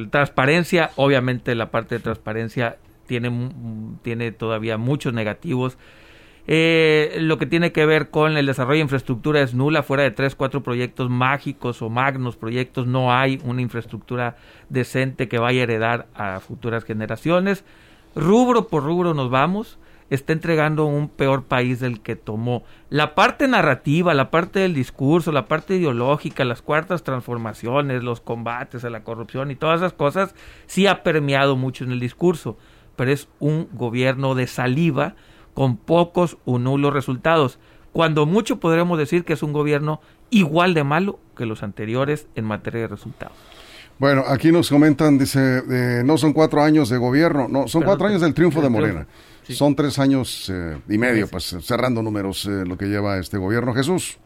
transparencia, 0.10 0.92
obviamente 0.96 1.54
la 1.54 1.70
parte 1.70 1.96
de 1.96 2.02
transparencia 2.02 2.78
tiene, 3.06 3.50
tiene 4.02 4.32
todavía 4.32 4.78
muchos 4.78 5.14
negativos. 5.14 5.78
Eh, 6.48 7.18
lo 7.22 7.40
que 7.40 7.48
tiene 7.48 7.72
que 7.72 7.88
ver 7.88 8.12
con 8.12 8.38
el 8.38 8.46
desarrollo 8.46 8.78
de 8.78 8.84
infraestructura 8.84 9.42
es 9.42 9.54
nula. 9.54 9.84
Fuera 9.84 10.04
de 10.04 10.12
tres, 10.12 10.36
cuatro 10.36 10.62
proyectos 10.62 11.10
mágicos 11.10 11.82
o 11.82 11.90
magnos 11.90 12.36
proyectos, 12.36 12.86
no 12.86 13.12
hay 13.12 13.42
una 13.44 13.62
infraestructura 13.62 14.38
decente 14.70 15.28
que 15.28 15.40
vaya 15.40 15.62
a 15.62 15.64
heredar 15.64 16.08
a 16.14 16.40
futuras 16.40 16.84
generaciones. 16.84 17.66
Rubro 18.16 18.68
por 18.68 18.84
rubro 18.84 19.14
nos 19.14 19.30
vamos. 19.30 19.80
está 20.12 20.34
entregando 20.34 20.86
un 20.86 21.10
peor 21.10 21.46
país 21.46 21.80
del 21.80 22.00
que 22.00 22.16
tomó. 22.16 22.64
La 22.92 23.16
parte 23.16 23.48
narrativa, 23.48 24.14
la 24.14 24.30
parte 24.30 24.60
del 24.60 24.76
discurso, 24.76 25.32
la 25.32 25.48
parte 25.48 25.78
ideológica, 25.78 26.46
las 26.46 26.62
cuartas 26.62 27.04
transformaciones, 27.04 28.04
los 28.04 28.22
combates 28.22 28.86
a 28.86 28.92
la 28.92 29.04
corrupción 29.04 29.50
y 29.50 29.56
todas 29.56 29.80
esas 29.82 29.94
cosas, 29.94 30.36
sí 30.68 30.86
ha 30.86 31.02
permeado 31.02 31.56
mucho 31.56 31.84
en 31.84 31.92
el 31.92 32.00
discurso, 32.00 32.58
pero 32.96 33.12
es 33.12 33.28
un 33.40 33.68
gobierno 33.74 34.36
de 34.36 34.48
saliva 34.48 35.16
con 35.54 35.78
pocos 35.78 36.38
o 36.46 36.60
nulos 36.60 36.94
resultados. 36.94 37.60
Cuando 37.92 38.26
mucho 38.26 38.60
podremos 38.60 38.98
decir 38.98 39.24
que 39.24 39.34
es 39.34 39.44
un 39.44 39.54
gobierno 39.54 40.02
igual 40.30 40.74
de 40.74 40.84
malo 40.84 41.20
que 41.38 41.46
los 41.46 41.64
anteriores 41.64 42.28
en 42.36 42.46
materia 42.46 42.82
de 42.82 42.88
resultados. 42.88 43.36
Bueno, 43.98 44.24
aquí 44.28 44.52
nos 44.52 44.70
comentan, 44.70 45.18
dice, 45.18 45.64
eh, 45.72 46.04
no 46.04 46.18
son 46.18 46.34
cuatro 46.34 46.62
años 46.62 46.90
de 46.90 46.98
gobierno, 46.98 47.48
no, 47.48 47.68
son 47.70 47.84
cuatro 47.84 48.08
años 48.08 48.22
del 48.22 48.34
triunfo 48.34 48.62
de 48.62 48.70
Morena. 48.70 49.08
Son 49.44 49.76
tres 49.76 50.00
años 50.00 50.52
eh, 50.54 50.78
y 50.90 50.98
medio, 50.98 51.28
pues 51.30 51.56
cerrando 51.62 52.02
números 52.02 52.46
eh, 52.46 52.66
lo 52.66 52.78
que 52.78 52.88
lleva 52.88 53.18
este 53.20 53.38
gobierno. 53.38 53.74
Jesús. 53.74 54.18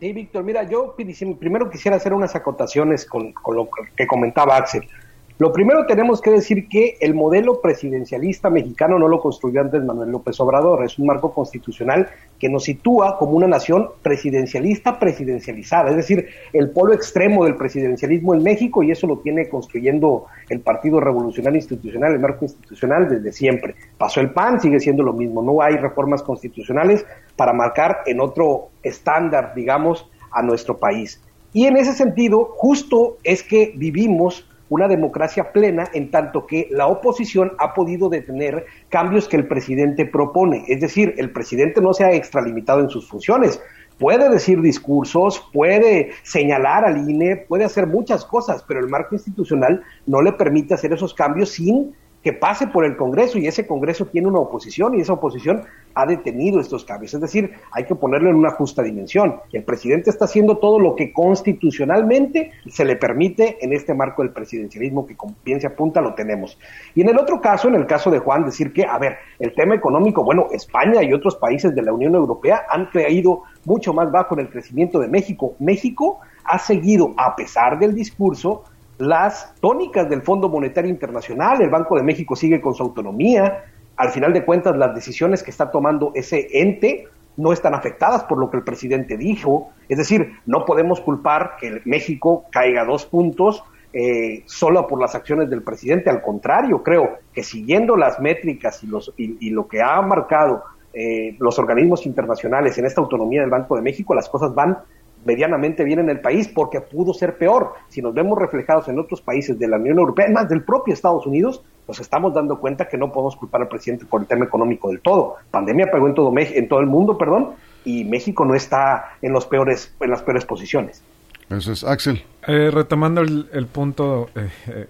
Sí, 0.00 0.12
Víctor, 0.12 0.44
mira, 0.44 0.62
yo 0.62 0.94
primero 0.96 1.68
quisiera 1.68 1.96
hacer 1.96 2.14
unas 2.14 2.34
acotaciones 2.34 3.04
con, 3.04 3.32
con 3.32 3.56
lo 3.56 3.68
que 3.96 4.06
comentaba 4.06 4.56
Axel. 4.56 4.88
Lo 5.36 5.52
primero 5.52 5.84
tenemos 5.86 6.20
que 6.20 6.30
decir 6.30 6.68
que 6.68 6.96
el 7.00 7.12
modelo 7.12 7.60
presidencialista 7.60 8.50
mexicano 8.50 9.00
no 9.00 9.08
lo 9.08 9.20
construyó 9.20 9.62
antes 9.62 9.82
Manuel 9.82 10.12
López 10.12 10.38
Obrador, 10.38 10.84
es 10.84 10.96
un 10.96 11.06
marco 11.06 11.34
constitucional 11.34 12.08
que 12.38 12.48
nos 12.48 12.62
sitúa 12.62 13.18
como 13.18 13.32
una 13.32 13.48
nación 13.48 13.88
presidencialista 14.00 15.00
presidencializada, 15.00 15.90
es 15.90 15.96
decir, 15.96 16.28
el 16.52 16.70
polo 16.70 16.94
extremo 16.94 17.44
del 17.44 17.56
presidencialismo 17.56 18.32
en 18.32 18.44
México 18.44 18.84
y 18.84 18.92
eso 18.92 19.08
lo 19.08 19.18
tiene 19.18 19.48
construyendo 19.48 20.26
el 20.50 20.60
Partido 20.60 21.00
Revolucionario 21.00 21.58
Institucional, 21.58 22.12
el 22.12 22.20
marco 22.20 22.44
institucional 22.44 23.08
desde 23.08 23.32
siempre. 23.32 23.74
Pasó 23.98 24.20
el 24.20 24.30
PAN, 24.30 24.60
sigue 24.60 24.78
siendo 24.78 25.02
lo 25.02 25.14
mismo, 25.14 25.42
no 25.42 25.60
hay 25.60 25.76
reformas 25.76 26.22
constitucionales 26.22 27.04
para 27.34 27.52
marcar 27.52 28.02
en 28.06 28.20
otro 28.20 28.68
estándar, 28.84 29.52
digamos, 29.56 30.08
a 30.30 30.42
nuestro 30.42 30.78
país. 30.78 31.20
Y 31.52 31.66
en 31.66 31.76
ese 31.76 31.92
sentido, 31.92 32.52
justo 32.56 33.16
es 33.24 33.42
que 33.42 33.72
vivimos 33.74 34.48
una 34.68 34.88
democracia 34.88 35.52
plena 35.52 35.88
en 35.92 36.10
tanto 36.10 36.46
que 36.46 36.68
la 36.70 36.86
oposición 36.86 37.52
ha 37.58 37.74
podido 37.74 38.08
detener 38.08 38.66
cambios 38.88 39.28
que 39.28 39.36
el 39.36 39.46
presidente 39.46 40.06
propone. 40.06 40.64
Es 40.68 40.80
decir, 40.80 41.14
el 41.18 41.30
presidente 41.30 41.80
no 41.80 41.92
se 41.92 42.04
ha 42.04 42.12
extralimitado 42.12 42.80
en 42.80 42.88
sus 42.88 43.08
funciones. 43.08 43.60
Puede 43.98 44.28
decir 44.28 44.60
discursos, 44.60 45.48
puede 45.52 46.10
señalar 46.24 46.84
al 46.84 47.08
INE, 47.08 47.36
puede 47.36 47.64
hacer 47.64 47.86
muchas 47.86 48.24
cosas, 48.24 48.64
pero 48.66 48.80
el 48.80 48.88
marco 48.88 49.14
institucional 49.14 49.82
no 50.06 50.20
le 50.20 50.32
permite 50.32 50.74
hacer 50.74 50.92
esos 50.92 51.14
cambios 51.14 51.50
sin 51.50 51.94
que 52.24 52.32
pase 52.32 52.66
por 52.66 52.86
el 52.86 52.96
Congreso 52.96 53.38
y 53.38 53.46
ese 53.46 53.66
Congreso 53.66 54.06
tiene 54.06 54.28
una 54.28 54.40
oposición 54.40 54.94
y 54.94 55.02
esa 55.02 55.12
oposición 55.12 55.62
ha 55.94 56.06
detenido 56.06 56.58
estos 56.58 56.82
cambios. 56.82 57.12
Es 57.12 57.20
decir, 57.20 57.52
hay 57.70 57.84
que 57.84 57.94
ponerlo 57.94 58.30
en 58.30 58.36
una 58.36 58.50
justa 58.50 58.82
dimensión. 58.82 59.36
El 59.52 59.62
presidente 59.62 60.08
está 60.08 60.24
haciendo 60.24 60.56
todo 60.56 60.78
lo 60.78 60.96
que 60.96 61.12
constitucionalmente 61.12 62.52
se 62.66 62.86
le 62.86 62.96
permite 62.96 63.58
en 63.60 63.74
este 63.74 63.92
marco 63.92 64.22
del 64.22 64.32
presidencialismo 64.32 65.06
que, 65.06 65.16
como 65.16 65.34
bien 65.44 65.60
se 65.60 65.66
apunta, 65.66 66.00
lo 66.00 66.14
tenemos. 66.14 66.58
Y 66.94 67.02
en 67.02 67.10
el 67.10 67.18
otro 67.18 67.42
caso, 67.42 67.68
en 67.68 67.74
el 67.74 67.86
caso 67.86 68.10
de 68.10 68.20
Juan, 68.20 68.46
decir 68.46 68.72
que, 68.72 68.86
a 68.86 68.98
ver, 68.98 69.18
el 69.38 69.54
tema 69.54 69.74
económico, 69.74 70.24
bueno, 70.24 70.46
España 70.50 71.02
y 71.02 71.12
otros 71.12 71.36
países 71.36 71.74
de 71.74 71.82
la 71.82 71.92
Unión 71.92 72.14
Europea 72.14 72.64
han 72.70 72.86
creído 72.86 73.42
mucho 73.66 73.92
más 73.92 74.10
bajo 74.10 74.34
en 74.34 74.40
el 74.40 74.48
crecimiento 74.48 74.98
de 74.98 75.08
México. 75.08 75.56
México 75.58 76.20
ha 76.44 76.58
seguido, 76.58 77.12
a 77.18 77.36
pesar 77.36 77.78
del 77.78 77.94
discurso, 77.94 78.64
las 78.98 79.54
tónicas 79.60 80.08
del 80.08 80.22
Fondo 80.22 80.48
Monetario 80.48 80.90
Internacional, 80.90 81.60
el 81.60 81.70
Banco 81.70 81.96
de 81.96 82.02
México 82.02 82.36
sigue 82.36 82.60
con 82.60 82.74
su 82.74 82.82
autonomía, 82.82 83.64
al 83.96 84.10
final 84.10 84.32
de 84.32 84.44
cuentas 84.44 84.76
las 84.76 84.94
decisiones 84.94 85.42
que 85.42 85.50
está 85.50 85.70
tomando 85.70 86.12
ese 86.14 86.48
ente 86.52 87.08
no 87.36 87.52
están 87.52 87.74
afectadas 87.74 88.24
por 88.24 88.38
lo 88.38 88.50
que 88.50 88.58
el 88.58 88.62
presidente 88.62 89.16
dijo, 89.16 89.70
es 89.88 89.98
decir, 89.98 90.34
no 90.46 90.64
podemos 90.64 91.00
culpar 91.00 91.56
que 91.58 91.82
México 91.84 92.44
caiga 92.50 92.84
dos 92.84 93.06
puntos 93.06 93.64
eh, 93.92 94.42
solo 94.46 94.86
por 94.86 95.00
las 95.00 95.14
acciones 95.14 95.48
del 95.50 95.62
presidente, 95.62 96.10
al 96.10 96.22
contrario, 96.22 96.82
creo 96.82 97.18
que 97.32 97.42
siguiendo 97.42 97.96
las 97.96 98.18
métricas 98.20 98.82
y, 98.82 98.86
los, 98.88 99.12
y, 99.16 99.50
lo 99.50 99.68
que 99.68 99.82
ha 99.82 100.00
marcado 100.02 100.64
eh, 100.92 101.36
los 101.38 101.58
organismos 101.58 102.04
internacionales 102.06 102.76
en 102.78 102.86
esta 102.86 103.00
autonomía 103.00 103.40
del 103.40 103.50
Banco 103.50 103.76
de 103.76 103.82
México, 103.82 104.14
las 104.14 104.28
cosas 104.28 104.52
van 104.54 104.78
medianamente 105.24 105.84
bien 105.84 105.98
en 106.00 106.10
el 106.10 106.20
país 106.20 106.48
porque 106.48 106.80
pudo 106.80 107.14
ser 107.14 107.36
peor. 107.38 107.74
Si 107.88 108.02
nos 108.02 108.14
vemos 108.14 108.38
reflejados 108.38 108.88
en 108.88 108.98
otros 108.98 109.20
países 109.20 109.58
de 109.58 109.68
la 109.68 109.76
Unión 109.76 109.98
Europea, 109.98 110.28
más 110.30 110.48
del 110.48 110.62
propio 110.62 110.94
Estados 110.94 111.26
Unidos, 111.26 111.62
nos 111.86 112.00
estamos 112.00 112.32
dando 112.34 112.58
cuenta 112.58 112.88
que 112.88 112.96
no 112.96 113.12
podemos 113.12 113.36
culpar 113.36 113.62
al 113.62 113.68
presidente 113.68 114.06
por 114.06 114.22
el 114.22 114.26
tema 114.26 114.44
económico 114.44 114.88
del 114.88 115.00
todo. 115.00 115.36
Pandemia 115.50 115.90
pegó 115.90 116.06
en 116.06 116.14
todo, 116.14 116.32
en 116.36 116.68
todo 116.68 116.80
el 116.80 116.86
mundo, 116.86 117.18
perdón, 117.18 117.50
y 117.84 118.04
México 118.04 118.44
no 118.44 118.54
está 118.54 119.16
en, 119.20 119.32
los 119.32 119.46
peores, 119.46 119.94
en 120.00 120.10
las 120.10 120.22
peores 120.22 120.44
posiciones. 120.44 121.02
Eso 121.50 121.72
es, 121.72 121.84
Axel. 121.84 122.22
Eh, 122.46 122.70
retomando 122.70 123.20
el, 123.20 123.66
punto, 123.70 124.30
eh, 124.34 124.48
eh, 124.68 124.86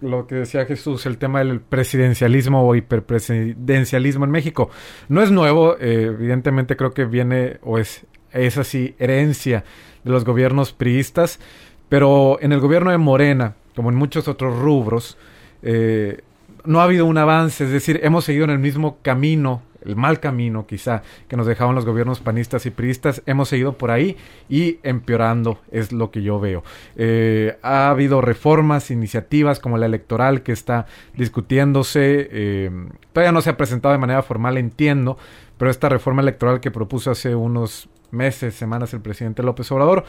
lo 0.00 0.26
que 0.26 0.36
decía 0.36 0.66
Jesús, 0.66 1.06
el 1.06 1.18
tema 1.18 1.38
del 1.38 1.60
presidencialismo 1.60 2.66
o 2.66 2.74
hiperpresidencialismo 2.74 4.24
en 4.24 4.30
México. 4.32 4.70
No 5.08 5.22
es 5.22 5.30
nuevo, 5.30 5.76
evidentemente 5.78 6.76
creo 6.76 6.90
que 6.90 7.04
viene 7.04 7.58
o 7.62 7.78
es 7.78 8.04
es 8.36 8.58
así 8.58 8.94
herencia 8.98 9.64
de 10.04 10.10
los 10.10 10.24
gobiernos 10.24 10.72
priistas, 10.72 11.40
pero 11.88 12.38
en 12.40 12.52
el 12.52 12.60
gobierno 12.60 12.90
de 12.90 12.98
Morena, 12.98 13.54
como 13.74 13.90
en 13.90 13.96
muchos 13.96 14.28
otros 14.28 14.58
rubros, 14.58 15.16
eh, 15.62 16.20
no 16.64 16.80
ha 16.80 16.84
habido 16.84 17.06
un 17.06 17.18
avance, 17.18 17.64
es 17.64 17.70
decir, 17.70 18.00
hemos 18.02 18.24
seguido 18.24 18.44
en 18.44 18.50
el 18.50 18.58
mismo 18.58 18.98
camino, 19.02 19.62
el 19.84 19.94
mal 19.94 20.18
camino 20.18 20.66
quizá 20.66 21.02
que 21.28 21.36
nos 21.36 21.46
dejaban 21.46 21.76
los 21.76 21.84
gobiernos 21.84 22.20
panistas 22.20 22.66
y 22.66 22.70
priistas, 22.70 23.22
hemos 23.26 23.48
seguido 23.48 23.74
por 23.74 23.92
ahí 23.92 24.16
y 24.48 24.78
empeorando 24.82 25.60
es 25.70 25.92
lo 25.92 26.10
que 26.10 26.22
yo 26.22 26.40
veo. 26.40 26.64
Eh, 26.96 27.56
ha 27.62 27.90
habido 27.90 28.20
reformas, 28.20 28.90
iniciativas 28.90 29.60
como 29.60 29.78
la 29.78 29.86
electoral 29.86 30.42
que 30.42 30.52
está 30.52 30.86
discutiéndose, 31.14 32.28
eh, 32.30 32.70
todavía 33.12 33.32
no 33.32 33.42
se 33.42 33.50
ha 33.50 33.56
presentado 33.56 33.92
de 33.92 33.98
manera 33.98 34.22
formal, 34.22 34.58
entiendo, 34.58 35.18
pero 35.56 35.70
esta 35.70 35.88
reforma 35.88 36.22
electoral 36.22 36.60
que 36.60 36.70
propuso 36.72 37.12
hace 37.12 37.34
unos 37.34 37.88
meses, 38.10 38.54
semanas 38.54 38.92
el 38.94 39.00
presidente 39.00 39.42
López 39.42 39.70
Obrador, 39.72 40.04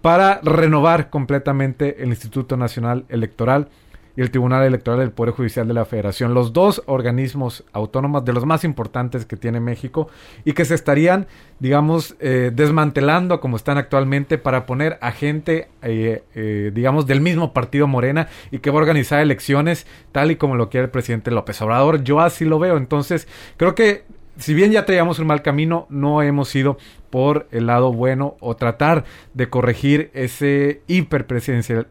para 0.00 0.40
renovar 0.42 1.10
completamente 1.10 2.02
el 2.02 2.10
Instituto 2.10 2.56
Nacional 2.56 3.04
Electoral 3.08 3.68
y 4.16 4.20
el 4.20 4.30
Tribunal 4.30 4.64
Electoral 4.64 5.00
del 5.00 5.10
Poder 5.10 5.34
Judicial 5.34 5.66
de 5.66 5.74
la 5.74 5.84
Federación, 5.84 6.34
los 6.34 6.52
dos 6.52 6.82
organismos 6.86 7.64
autónomos 7.72 8.24
de 8.24 8.32
los 8.32 8.44
más 8.44 8.64
importantes 8.64 9.24
que 9.24 9.36
tiene 9.36 9.60
México 9.60 10.08
y 10.44 10.52
que 10.52 10.64
se 10.64 10.74
estarían, 10.74 11.26
digamos, 11.60 12.16
eh, 12.20 12.50
desmantelando 12.54 13.40
como 13.40 13.56
están 13.56 13.78
actualmente 13.78 14.38
para 14.38 14.66
poner 14.66 14.98
a 15.00 15.12
gente, 15.12 15.68
eh, 15.82 16.24
eh, 16.34 16.70
digamos, 16.74 17.06
del 17.06 17.20
mismo 17.20 17.52
partido 17.52 17.86
Morena 17.86 18.28
y 18.50 18.58
que 18.58 18.70
va 18.70 18.76
a 18.76 18.82
organizar 18.82 19.20
elecciones 19.20 19.86
tal 20.12 20.30
y 20.30 20.36
como 20.36 20.56
lo 20.56 20.68
quiere 20.68 20.86
el 20.86 20.90
presidente 20.90 21.30
López 21.30 21.60
Obrador. 21.62 22.04
Yo 22.04 22.20
así 22.20 22.44
lo 22.44 22.58
veo. 22.58 22.76
Entonces, 22.76 23.26
creo 23.56 23.74
que 23.74 24.04
si 24.42 24.54
bien 24.54 24.72
ya 24.72 24.84
traíamos 24.84 25.18
un 25.18 25.26
mal 25.26 25.42
camino, 25.42 25.86
no 25.88 26.22
hemos 26.22 26.54
ido 26.54 26.76
por 27.10 27.48
el 27.50 27.66
lado 27.66 27.92
bueno 27.92 28.36
o 28.40 28.56
tratar 28.56 29.04
de 29.34 29.48
corregir 29.48 30.10
ese 30.14 30.82
hiperpresidencial, 30.86 31.86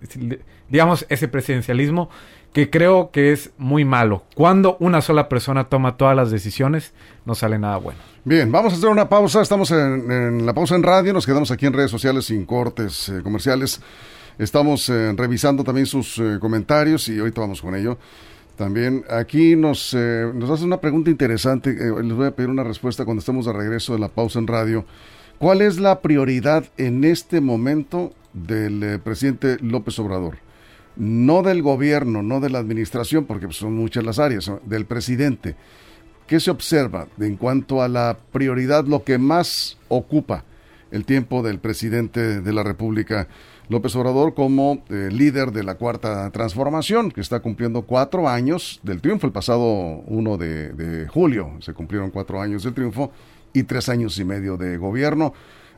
digamos, 0.70 1.06
ese 1.10 1.28
presidencialismo 1.28 2.10
que 2.54 2.70
creo 2.70 3.12
que 3.12 3.32
es 3.32 3.52
muy 3.58 3.86
malo. 3.86 4.24
Cuando 4.36 4.78
una 4.80 5.02
sola 5.02 5.30
persona 5.30 5.66
toma 5.70 5.96
todas 5.96 6.16
las 6.16 6.32
decisiones, 6.32 6.94
no 7.26 7.36
sale 7.36 7.58
nada 7.58 7.78
bueno. 7.78 8.00
Bien, 8.26 8.52
vamos 8.52 8.74
a 8.74 8.76
hacer 8.76 8.90
una 8.90 9.08
pausa. 9.08 9.42
Estamos 9.42 9.72
en, 9.72 10.46
la 10.46 10.54
pausa 10.54 10.76
en 10.76 10.84
radio, 10.84 11.14
nos 11.14 11.26
quedamos 11.26 11.50
aquí 11.52 11.66
en 11.66 11.74
redes 11.74 11.92
sociales 11.92 12.26
sin 12.26 12.46
cortes 12.46 13.10
eh, 13.10 13.22
comerciales. 13.24 13.82
Estamos 14.38 14.90
eh, 14.90 15.14
revisando 15.16 15.64
también 15.64 15.86
sus 15.86 16.18
eh, 16.18 16.38
comentarios 16.40 17.08
y 17.08 17.20
ahorita 17.20 17.42
vamos 17.42 17.62
con 17.62 17.76
ello. 17.76 17.98
También 18.56 19.04
aquí 19.10 19.56
nos, 19.56 19.94
eh, 19.94 20.30
nos 20.34 20.50
hace 20.50 20.66
una 20.66 20.82
pregunta 20.82 21.10
interesante, 21.10 21.72
eh, 21.72 22.04
les 22.04 22.14
voy 22.14 22.28
a 22.28 22.36
pedir 22.36 22.50
una 22.50 22.64
respuesta 22.64 23.06
cuando 23.06 23.20
estemos 23.20 23.46
de 23.46 23.54
regreso 23.54 23.94
de 23.94 24.00
la 24.00 24.10
pausa 24.10 24.40
en 24.40 24.48
radio. 24.48 24.86
¿Cuál 25.40 25.62
es 25.62 25.80
la 25.80 26.02
prioridad 26.02 26.66
en 26.78 27.04
este 27.04 27.42
momento 27.42 28.14
del 28.34 28.84
eh, 28.84 29.00
presidente 29.00 29.58
López 29.62 29.98
Obrador? 30.00 30.38
No 30.96 31.42
del 31.42 31.64
gobierno, 31.64 32.22
no 32.22 32.40
de 32.40 32.50
la 32.50 32.60
administración, 32.60 33.26
porque 33.26 33.52
son 33.52 33.74
muchas 33.74 34.04
las 34.04 34.20
áreas, 34.20 34.52
del 34.66 34.86
presidente. 34.86 35.56
¿Qué 36.28 36.40
se 36.40 36.52
observa 36.52 37.08
en 37.20 37.38
cuanto 37.38 37.82
a 37.82 37.88
la 37.88 38.18
prioridad, 38.32 38.86
lo 38.86 39.04
que 39.04 39.18
más 39.18 39.78
ocupa 39.88 40.44
el 40.92 41.06
tiempo 41.06 41.42
del 41.42 41.60
presidente 41.60 42.42
de 42.42 42.54
la 42.54 42.64
República? 42.64 43.28
López 43.72 43.96
Obrador 43.96 44.34
como 44.34 44.84
eh, 44.90 45.08
líder 45.10 45.54
de 45.54 45.64
la 45.64 45.76
cuarta 45.76 46.30
transformación, 46.32 47.10
que 47.10 47.22
está 47.22 47.40
cumpliendo 47.40 47.84
cuatro 47.84 48.28
años 48.28 48.82
del 48.84 49.00
triunfo. 49.00 49.28
El 49.28 49.32
pasado 49.32 49.64
1 49.64 50.38
de, 50.38 51.08
julio 51.10 51.54
se 51.62 51.74
cumplieron 51.74 52.12
cuatro 52.12 52.42
años 52.42 52.64
del 52.64 52.74
triunfo 52.74 53.14
y 53.54 53.64
tres 53.64 53.88
años 53.88 54.20
y 54.20 54.26
medio 54.26 54.58
de 54.58 54.76
gobierno. 54.76 55.34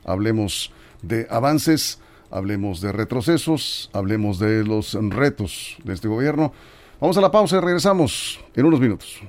Hablemos 0.06 0.74
de 1.04 1.28
avances, 1.30 2.00
hablemos 2.32 2.82
de 2.82 2.92
retrocesos, 2.92 3.92
hablemos 3.94 4.40
de 4.40 4.64
los 4.64 4.98
retos 5.12 5.78
de 5.84 5.94
este 5.94 6.08
gobierno. 6.08 6.52
Vamos 7.00 7.16
a 7.18 7.22
la 7.22 7.30
pausa 7.30 7.58
y 7.58 7.60
regresamos 7.60 8.40
en 8.56 8.66
unos 8.66 8.80
minutos. 8.80 9.22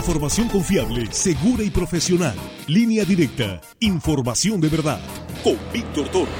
Información 0.00 0.48
confiable, 0.48 1.12
segura 1.12 1.62
y 1.62 1.68
profesional. 1.68 2.34
Línea 2.66 3.04
directa. 3.04 3.60
Información 3.80 4.58
de 4.58 4.70
verdad. 4.70 4.98
Con 5.44 5.58
Víctor 5.74 6.08
Toro. 6.08 6.30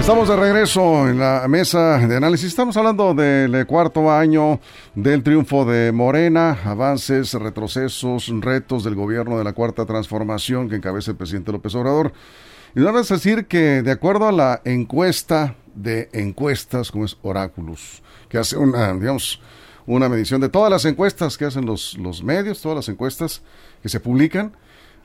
Estamos 0.00 0.28
de 0.28 0.34
regreso 0.34 1.08
en 1.08 1.20
la 1.20 1.46
mesa 1.46 1.98
de 1.98 2.16
análisis. 2.16 2.48
Estamos 2.48 2.76
hablando 2.76 3.14
del 3.14 3.66
cuarto 3.68 4.10
año 4.10 4.58
del 4.96 5.22
triunfo 5.22 5.64
de 5.64 5.92
Morena, 5.92 6.58
avances, 6.64 7.34
retrocesos, 7.34 8.32
retos 8.40 8.82
del 8.82 8.96
gobierno 8.96 9.38
de 9.38 9.44
la 9.44 9.52
cuarta 9.52 9.86
transformación 9.86 10.68
que 10.68 10.74
encabeza 10.74 11.12
el 11.12 11.16
presidente 11.16 11.52
López 11.52 11.72
Obrador. 11.76 12.12
Y 12.74 12.86
a 12.86 12.92
decir 12.92 13.46
que 13.46 13.82
de 13.82 13.90
acuerdo 13.90 14.28
a 14.28 14.32
la 14.32 14.60
encuesta 14.64 15.56
de 15.74 16.08
encuestas, 16.12 16.92
como 16.92 17.04
es 17.04 17.16
Oráculos, 17.22 18.00
que 18.28 18.38
hace 18.38 18.56
una, 18.56 18.92
digamos, 18.94 19.40
una 19.86 20.08
medición 20.08 20.40
de 20.40 20.48
todas 20.48 20.70
las 20.70 20.84
encuestas 20.84 21.36
que 21.36 21.46
hacen 21.46 21.66
los, 21.66 21.98
los 21.98 22.22
medios, 22.22 22.60
todas 22.60 22.76
las 22.76 22.88
encuestas 22.88 23.42
que 23.82 23.88
se 23.88 23.98
publican, 23.98 24.52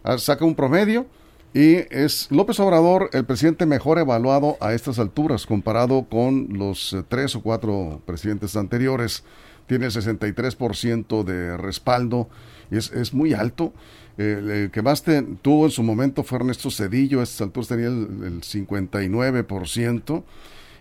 ah, 0.04 0.20
saca 0.20 0.46
un 0.46 0.54
promedio 0.54 1.08
y 1.56 1.78
es 1.90 2.28
López 2.30 2.60
Obrador 2.60 3.10
el 3.14 3.26
presidente 3.26 3.66
mejor 3.66 3.98
evaluado 3.98 4.58
a 4.60 4.74
estas 4.74 5.00
alturas 5.00 5.48
comparado 5.48 6.06
con 6.08 6.50
los 6.52 6.94
eh, 6.94 7.04
tres 7.08 7.36
o 7.36 7.42
cuatro 7.42 8.02
presidentes 8.06 8.56
anteriores. 8.56 9.24
Tiene 9.66 9.88
63% 9.88 11.24
de 11.24 11.58
respaldo 11.58 12.30
es, 12.70 12.92
es 12.92 13.14
muy 13.14 13.34
alto. 13.34 13.74
El 14.18 14.72
que 14.72 14.82
más 14.82 15.04
tuvo 15.42 15.66
en 15.66 15.72
su 15.72 15.84
momento 15.84 16.24
fue 16.24 16.40
Ernesto 16.40 16.72
Cedillo, 16.72 17.20
a 17.20 17.24
estas 17.24 17.42
alturas 17.42 17.68
tenía 17.68 17.88
el, 17.88 18.24
el 18.24 18.42
59% 18.42 20.24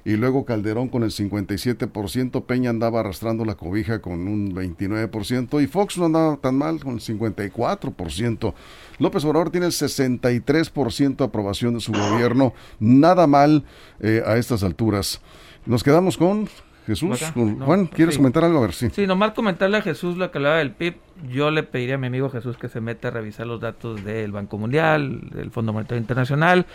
y 0.05 0.17
luego 0.17 0.45
Calderón 0.45 0.89
con 0.89 1.03
el 1.03 1.11
57%, 1.11 2.45
Peña 2.45 2.71
andaba 2.71 3.01
arrastrando 3.01 3.45
la 3.45 3.55
cobija 3.55 4.01
con 4.01 4.29
un 4.29 4.55
29% 4.55 5.63
y 5.63 5.67
Fox 5.67 5.97
no 5.97 6.05
andaba 6.07 6.37
tan 6.37 6.57
mal 6.57 6.81
con 6.81 6.95
el 6.95 7.01
54%. 7.01 8.55
López 8.99 9.25
Obrador 9.25 9.51
tiene 9.51 9.67
el 9.67 9.73
63% 9.73 11.17
de 11.17 11.25
aprobación 11.25 11.75
de 11.75 11.81
su 11.81 11.93
gobierno, 11.93 12.53
nada 12.79 13.27
mal 13.27 13.65
eh, 14.01 14.23
a 14.27 14.37
estas 14.37 14.63
alturas. 14.63 15.23
Nos 15.65 15.83
quedamos 15.83 16.19
con 16.19 16.49
Jesús. 16.87 17.33
Juan, 17.35 17.87
¿quieres 17.87 18.17
comentar 18.17 18.45
algo? 18.45 18.59
A 18.59 18.63
ver, 18.63 18.73
sí. 18.73 18.89
Sí, 18.91 19.07
nomás 19.07 19.33
comentarle 19.33 19.79
a 19.79 19.83
Jesús 19.83 20.17
lo 20.17 20.31
que 20.31 20.39
hablaba 20.39 20.59
del 20.59 20.73
PIB. 20.73 20.97
Yo 21.31 21.51
le 21.51 21.63
pediría 21.63 21.95
a 21.95 21.99
mi 21.99 22.09
amigo 22.09 22.31
Jesús 22.31 22.57
que 22.57 22.69
se 22.69 22.81
meta 22.81 23.09
a 23.09 23.11
revisar 23.11 23.47
los 23.47 23.61
datos 23.61 24.05
del 24.05 24.33
Banco 24.33 24.59
Mundial, 24.59 25.31
del 25.31 25.51
Fondo 25.51 25.73
Monetario 25.73 26.01
Internacional 26.01 26.67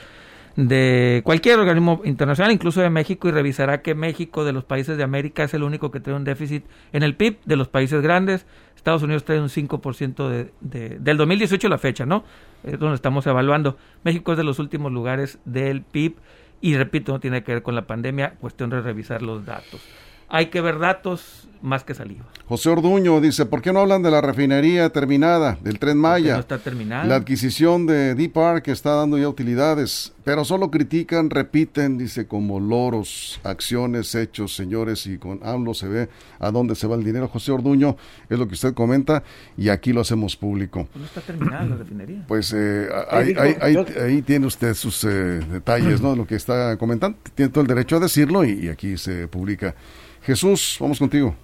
de 0.56 1.22
cualquier 1.24 1.60
organismo 1.60 2.02
internacional, 2.04 2.52
incluso 2.52 2.82
de 2.82 2.90
México, 2.90 3.30
y 3.30 3.32
revisará 3.32 3.82
que 3.82 3.96
México, 3.96 4.44
de 4.44 4.52
los 4.52 4.66
países 4.66 4.98
de 4.98 5.04
América, 5.04 5.44
es 5.44 5.54
el 5.54 5.64
único 5.64 5.92
que 5.92 6.00
tiene 6.00 6.18
un 6.18 6.26
déficit 6.26 6.66
en 6.92 7.04
el 7.04 7.16
PIB 7.16 7.38
de 7.46 7.56
los 7.56 7.70
países 7.70 8.02
grandes. 8.02 8.46
Estados 8.76 9.04
Unidos 9.04 9.24
trae 9.24 9.40
un 9.40 9.50
5% 9.50 10.28
de, 10.30 10.52
de, 10.62 11.00
del 11.00 11.18
2018 11.18 11.70
la 11.70 11.78
fecha, 11.78 12.06
¿no? 12.06 12.24
Es 12.64 12.80
donde 12.80 12.96
estamos 12.96 13.26
evaluando. 13.28 13.78
México 14.04 14.32
es 14.32 14.38
de 14.38 14.44
los 14.44 14.60
últimos 14.60 14.92
lugares 14.92 15.40
del 15.46 15.82
PIB 15.82 16.16
y 16.62 16.78
repito, 16.78 17.12
no 17.12 17.20
tiene 17.20 17.44
que 17.44 17.54
ver 17.54 17.64
con 17.64 17.76
la 17.76 17.88
pandemia, 17.88 18.36
cuestión 18.40 18.70
de 18.70 18.82
revisar 18.82 19.22
los 19.22 19.46
datos. 19.46 19.82
Hay 20.28 20.48
que 20.48 20.62
ver 20.62 20.80
datos 20.80 21.49
más 21.62 21.84
que 21.84 21.94
saliva. 21.94 22.26
José 22.48 22.70
Orduño 22.70 23.20
dice, 23.22 23.46
¿por 23.46 23.62
qué 23.62 23.74
no 23.74 23.80
hablan 23.80 24.02
de 24.02 24.12
la 24.12 24.22
refinería 24.22 24.90
terminada, 24.90 25.58
del 25.62 25.80
tren 25.80 25.98
Maya? 25.98 26.36
No 26.36 26.40
está 26.40 26.58
terminada. 26.58 27.06
La 27.06 27.16
adquisición 27.16 27.86
de 27.86 28.16
Deep 28.16 28.34
Park 28.34 28.68
está 28.70 28.96
dando 28.96 29.18
ya 29.18 29.28
utilidades, 29.28 30.14
pero 30.24 30.46
solo 30.46 30.72
critican, 30.72 31.30
repiten, 31.30 31.98
dice, 31.98 32.28
como 32.28 32.60
loros, 32.60 33.40
acciones, 33.44 34.16
hechos, 34.16 34.56
señores, 34.56 35.06
y 35.08 35.18
con 35.18 35.40
AMLO 35.44 35.74
se 35.74 35.88
ve 35.88 36.10
a 36.40 36.52
dónde 36.52 36.76
se 36.76 36.88
va 36.88 36.96
el 36.96 37.04
dinero. 37.04 37.28
José 37.28 37.52
Orduño, 37.52 37.98
es 38.30 38.40
lo 38.40 38.48
que 38.48 38.54
usted 38.54 38.74
comenta, 38.74 39.24
y 39.58 39.70
aquí 39.70 39.92
lo 39.92 40.02
hacemos 40.02 40.36
público. 40.36 40.88
Pues 40.92 41.00
no 41.00 41.06
está 41.06 41.22
terminada 41.22 41.66
la 41.66 41.76
refinería. 41.76 42.24
Pues 42.28 42.54
eh, 42.56 42.88
ahí, 43.12 44.22
tiene 44.22 44.46
usted 44.46 44.74
sus 44.74 45.04
eh, 45.04 45.08
detalles, 45.52 46.02
¿no? 46.02 46.12
De 46.12 46.18
lo 46.18 46.26
que 46.26 46.36
está 46.36 46.78
comentando. 46.78 47.18
Tiene 47.36 47.52
todo 47.52 47.62
el 47.62 47.68
derecho 47.68 47.98
a 47.98 48.00
decirlo 48.00 48.46
y 48.46 48.70
aquí 48.70 48.98
se 48.98 49.28
publica. 49.28 49.76
Jesús, 50.22 50.78
vamos 50.80 51.00
contigo. 51.00 51.36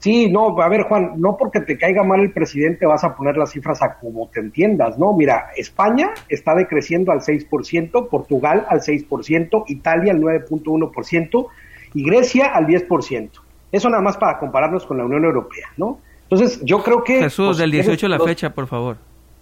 Sí, 0.00 0.30
no, 0.30 0.58
a 0.60 0.68
ver 0.70 0.84
Juan, 0.84 1.12
no 1.18 1.36
porque 1.36 1.60
te 1.60 1.76
caiga 1.76 2.02
mal 2.02 2.20
el 2.20 2.32
presidente 2.32 2.86
vas 2.86 3.04
a 3.04 3.14
poner 3.14 3.36
las 3.36 3.52
cifras 3.52 3.82
a 3.82 3.98
como 3.98 4.28
te 4.28 4.40
entiendas, 4.40 4.98
¿no? 4.98 5.12
Mira, 5.12 5.50
España 5.58 6.10
está 6.30 6.54
decreciendo 6.54 7.12
al 7.12 7.20
6%, 7.20 8.08
Portugal 8.08 8.66
al 8.70 8.80
6%, 8.80 9.64
Italia 9.68 10.12
al 10.12 10.20
9.1% 10.22 11.46
y 11.92 12.02
Grecia 12.02 12.46
al 12.46 12.66
10%. 12.66 13.30
Eso 13.72 13.90
nada 13.90 14.02
más 14.02 14.16
para 14.16 14.38
compararnos 14.38 14.86
con 14.86 14.96
la 14.96 15.04
Unión 15.04 15.22
Europea, 15.24 15.68
¿no? 15.76 16.00
Entonces, 16.22 16.60
yo 16.64 16.82
creo 16.82 17.04
que... 17.04 17.18
Jesús, 17.18 17.48
pues, 17.48 17.58
del 17.58 17.70
18 17.70 18.08
la 18.08 18.20
fecha, 18.20 18.54
por 18.54 18.68
favor. 18.68 18.96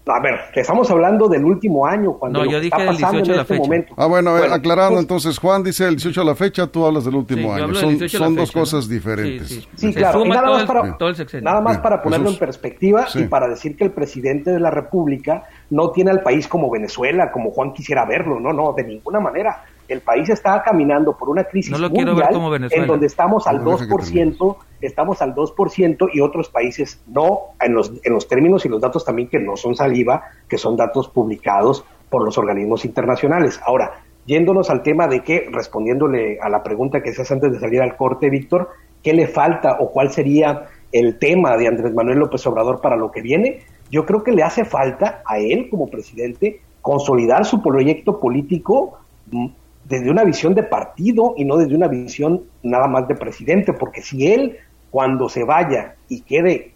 A 0.08 0.20
ver, 0.20 0.40
estamos 0.54 0.90
hablando 0.90 1.28
del 1.28 1.44
último 1.44 1.86
año, 1.86 2.14
cuando 2.14 2.44
no, 2.44 2.50
yo 2.50 2.60
dije 2.60 2.74
está 2.76 2.86
pasando 2.86 3.18
18 3.18 3.32
en 3.34 3.40
este 3.40 3.58
momento. 3.58 3.94
Ah, 3.96 4.06
bueno, 4.06 4.30
aclarando, 4.30 4.94
pues, 4.94 5.02
entonces, 5.02 5.38
Juan 5.38 5.62
dice 5.62 5.86
el 5.86 5.96
18 5.96 6.20
a 6.20 6.24
la 6.24 6.34
fecha, 6.34 6.66
tú 6.66 6.86
hablas 6.86 7.04
del 7.04 7.14
último 7.14 7.52
año. 7.52 7.74
Son, 7.74 8.08
son 8.08 8.34
dos 8.34 8.50
cosas 8.50 8.88
diferentes. 8.88 9.68
Sí, 9.74 9.92
claro, 9.92 10.24
y 10.24 10.28
nada, 10.28 10.50
más 10.50 10.64
para, 10.64 10.96
nada 11.40 11.60
más 11.60 11.78
para 11.78 12.02
ponerlo 12.02 12.30
en 12.30 12.38
perspectiva 12.38 13.06
y 13.14 13.24
para 13.24 13.48
decir 13.48 13.76
que 13.76 13.84
el 13.84 13.92
presidente 13.92 14.50
de 14.50 14.60
la 14.60 14.70
República 14.70 15.44
no 15.70 15.90
tiene 15.90 16.10
al 16.10 16.22
país 16.22 16.48
como 16.48 16.70
Venezuela, 16.70 17.30
como 17.30 17.50
Juan 17.50 17.72
quisiera 17.72 18.04
verlo, 18.04 18.40
no, 18.40 18.52
no, 18.52 18.72
de 18.72 18.84
ninguna 18.84 19.20
manera. 19.20 19.64
El 19.86 20.00
país 20.00 20.28
está 20.28 20.62
caminando 20.62 21.16
por 21.16 21.30
una 21.30 21.44
crisis 21.44 21.72
no 21.72 21.78
lo 21.78 21.88
mundial 21.88 22.14
ver 22.14 22.28
como 22.30 22.54
en 22.54 22.86
donde 22.86 23.06
estamos 23.06 23.46
al 23.46 23.64
2% 23.64 24.56
estamos 24.80 25.22
al 25.22 25.34
2% 25.34 26.10
y 26.12 26.20
otros 26.20 26.48
países 26.50 27.02
no, 27.06 27.40
en 27.60 27.74
los, 27.74 27.92
en 28.02 28.12
los 28.12 28.28
términos 28.28 28.64
y 28.64 28.68
los 28.68 28.80
datos 28.80 29.04
también 29.04 29.28
que 29.28 29.38
no 29.38 29.56
son 29.56 29.74
saliva, 29.74 30.24
que 30.48 30.58
son 30.58 30.76
datos 30.76 31.08
publicados 31.08 31.84
por 32.08 32.24
los 32.24 32.38
organismos 32.38 32.84
internacionales. 32.84 33.60
Ahora, 33.64 34.00
yéndonos 34.26 34.70
al 34.70 34.82
tema 34.82 35.08
de 35.08 35.20
que, 35.20 35.48
respondiéndole 35.50 36.38
a 36.40 36.48
la 36.48 36.62
pregunta 36.62 37.02
que 37.02 37.12
se 37.12 37.22
hace 37.22 37.34
antes 37.34 37.52
de 37.52 37.60
salir 37.60 37.82
al 37.82 37.96
corte, 37.96 38.30
Víctor, 38.30 38.70
¿qué 39.02 39.12
le 39.12 39.26
falta 39.26 39.78
o 39.80 39.90
cuál 39.90 40.10
sería 40.10 40.66
el 40.92 41.18
tema 41.18 41.56
de 41.56 41.68
Andrés 41.68 41.92
Manuel 41.92 42.18
López 42.18 42.46
Obrador 42.46 42.80
para 42.80 42.96
lo 42.96 43.10
que 43.10 43.20
viene? 43.20 43.60
Yo 43.90 44.04
creo 44.04 44.22
que 44.22 44.32
le 44.32 44.42
hace 44.42 44.64
falta 44.64 45.22
a 45.24 45.38
él 45.38 45.68
como 45.70 45.88
presidente 45.88 46.60
consolidar 46.82 47.44
su 47.44 47.62
proyecto 47.62 48.20
político 48.20 48.98
mm, 49.30 49.46
desde 49.84 50.10
una 50.10 50.24
visión 50.24 50.54
de 50.54 50.62
partido 50.62 51.34
y 51.36 51.44
no 51.44 51.56
desde 51.56 51.74
una 51.74 51.88
visión 51.88 52.44
nada 52.62 52.88
más 52.88 53.08
de 53.08 53.14
presidente, 53.14 53.72
porque 53.72 54.02
si 54.02 54.30
él 54.30 54.56
cuando 54.90 55.28
se 55.28 55.44
vaya 55.44 55.96
y 56.08 56.20
quede 56.22 56.72